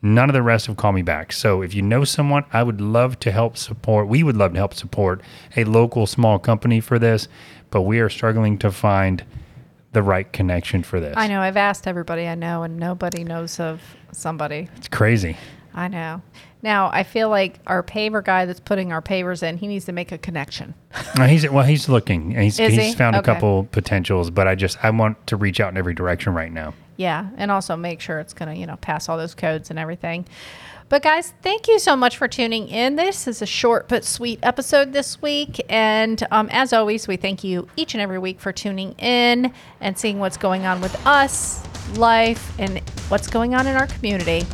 None 0.00 0.30
of 0.30 0.34
the 0.34 0.42
rest 0.42 0.66
have 0.66 0.76
called 0.76 0.94
me 0.94 1.02
back. 1.02 1.32
So 1.32 1.60
if 1.60 1.74
you 1.74 1.82
know 1.82 2.04
someone, 2.04 2.44
I 2.52 2.62
would 2.62 2.80
love 2.80 3.18
to 3.20 3.32
help 3.32 3.56
support. 3.56 4.06
We 4.06 4.22
would 4.22 4.36
love 4.36 4.52
to 4.52 4.58
help 4.58 4.74
support 4.74 5.22
a 5.56 5.64
local 5.64 6.06
small 6.06 6.38
company 6.38 6.78
for 6.80 6.98
this, 6.98 7.26
but 7.70 7.82
we 7.82 7.98
are 7.98 8.08
struggling 8.08 8.58
to 8.58 8.70
find 8.70 9.24
the 9.98 10.02
right 10.04 10.32
connection 10.32 10.84
for 10.84 11.00
this. 11.00 11.14
I 11.16 11.26
know. 11.26 11.40
I've 11.40 11.56
asked 11.56 11.88
everybody 11.88 12.28
I 12.28 12.36
know, 12.36 12.62
and 12.62 12.76
nobody 12.76 13.24
knows 13.24 13.58
of 13.58 13.82
somebody. 14.12 14.68
It's 14.76 14.86
crazy. 14.86 15.36
I 15.74 15.88
know. 15.88 16.22
Now, 16.62 16.88
I 16.92 17.02
feel 17.02 17.28
like 17.28 17.58
our 17.66 17.82
paver 17.82 18.24
guy 18.24 18.44
that's 18.44 18.60
putting 18.60 18.92
our 18.92 19.02
pavers 19.02 19.42
in, 19.42 19.56
he 19.56 19.66
needs 19.66 19.86
to 19.86 19.92
make 19.92 20.12
a 20.12 20.18
connection. 20.18 20.74
He's 21.26 21.50
well, 21.50 21.64
he's 21.64 21.88
looking. 21.88 22.30
He's 22.30 22.58
he's 22.58 22.74
he? 22.74 22.92
found 22.92 23.16
a 23.16 23.22
couple 23.22 23.64
potentials, 23.72 24.30
but 24.30 24.46
I 24.46 24.54
just 24.54 24.78
I 24.84 24.90
want 24.90 25.26
to 25.26 25.36
reach 25.36 25.58
out 25.58 25.72
in 25.72 25.76
every 25.76 25.94
direction 25.94 26.32
right 26.32 26.52
now. 26.52 26.74
Yeah, 26.96 27.28
and 27.36 27.50
also 27.50 27.74
make 27.74 28.00
sure 28.00 28.20
it's 28.20 28.34
going 28.34 28.54
to, 28.54 28.56
you 28.56 28.66
know, 28.66 28.76
pass 28.76 29.08
all 29.08 29.18
those 29.18 29.34
codes 29.34 29.70
and 29.70 29.80
everything. 29.80 30.26
But 30.88 31.02
guys, 31.02 31.34
thank 31.42 31.68
you 31.68 31.78
so 31.78 31.94
much 31.96 32.16
for 32.16 32.28
tuning 32.28 32.68
in. 32.68 32.96
This 32.96 33.28
is 33.28 33.42
a 33.42 33.46
short 33.46 33.88
but 33.88 34.06
sweet 34.06 34.38
episode 34.42 34.94
this 34.94 35.20
week, 35.20 35.60
and 35.68 36.26
um, 36.30 36.48
as 36.50 36.72
always, 36.72 37.06
we 37.06 37.18
thank 37.18 37.44
you 37.44 37.68
each 37.76 37.94
and 37.94 38.00
every 38.00 38.18
week 38.18 38.40
for 38.40 38.52
tuning 38.52 38.92
in 38.92 39.52
and 39.82 39.98
seeing 39.98 40.18
what's 40.18 40.38
going 40.38 40.64
on 40.64 40.80
with 40.80 40.94
us, 41.06 41.62
life, 41.98 42.58
and 42.58 42.78
what's 43.10 43.26
going 43.26 43.54
on 43.54 43.66
in 43.66 43.76
our 43.76 43.86
community. 43.86 44.46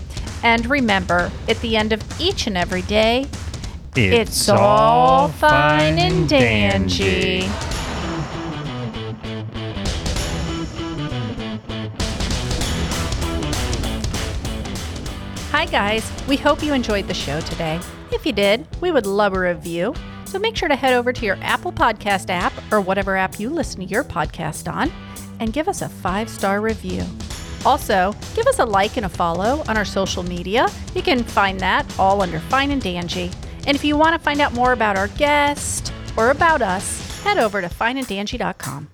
And 0.43 0.67
remember, 0.67 1.31
at 1.49 1.61
the 1.61 1.77
end 1.77 1.93
of 1.93 2.03
each 2.21 2.49
and 2.49 2.57
every 2.57 2.83
day, 2.83 3.27
it's, 3.95 4.49
all 4.49 5.29
fine 5.29 6.01
and 6.01 6.29
dandy. 6.29 7.49
Hi, 15.65 15.71
guys. 15.71 16.13
We 16.29 16.37
hope 16.37 16.63
you 16.63 16.75
enjoyed 16.75 17.09
the 17.09 17.15
show 17.15 17.41
today. 17.41 17.81
If 18.13 18.27
you 18.27 18.33
did, 18.33 18.69
we 18.83 18.91
would 18.91 19.07
love 19.07 19.33
a 19.33 19.41
review. 19.41 19.95
So 20.27 20.39
make 20.39 20.57
sure 20.57 20.69
to 20.69 20.77
head 20.77 20.93
over 20.93 21.11
to 21.11 21.25
your 21.25 21.39
Apple 21.41 21.73
Podcast 21.73 22.29
app 22.29 22.53
or 22.71 22.83
whatever 22.83 23.17
app 23.17 23.41
you 23.41 23.49
listen 23.49 23.81
to 23.81 23.87
your 23.87 24.05
podcast 24.05 24.71
on 24.71 24.93
and 25.41 25.55
give 25.55 25.67
us 25.67 25.81
a 25.81 25.89
five 25.89 26.29
star 26.29 26.61
review. 26.61 27.03
Also, 27.65 28.15
give 28.35 28.47
us 28.47 28.59
a 28.59 28.65
like 28.67 28.99
and 28.99 29.07
a 29.07 29.09
follow 29.09 29.65
on 29.67 29.79
our 29.79 29.87
social 29.87 30.23
media. 30.23 30.69
You 30.95 31.01
can 31.01 31.25
find 31.25 31.59
that 31.61 31.87
all 31.99 32.21
under 32.21 32.41
Fine 32.41 32.71
and 32.71 32.83
Dangy. 32.83 33.35
And 33.67 33.75
if 33.75 33.83
you 33.83 33.97
want 33.97 34.13
to 34.13 34.19
find 34.19 34.43
out 34.43 34.53
more 34.53 34.75
about 34.75 34.99
our 34.99 35.09
guest 35.09 35.95
or 36.19 36.29
about 36.29 36.61
us, 36.61 37.23
head 37.23 37.39
over 37.39 37.63
to 37.63 37.69
fineanddangy.com. 37.69 38.91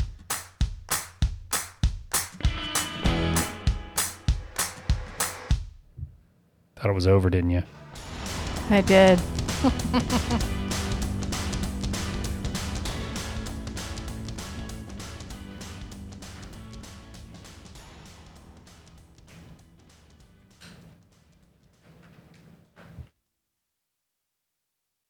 Thought 6.81 6.90
it 6.90 6.95
was 6.95 7.07
over, 7.07 7.29
didn't 7.29 7.51
you? 7.51 7.62
I 8.71 8.81
did. 8.81 9.21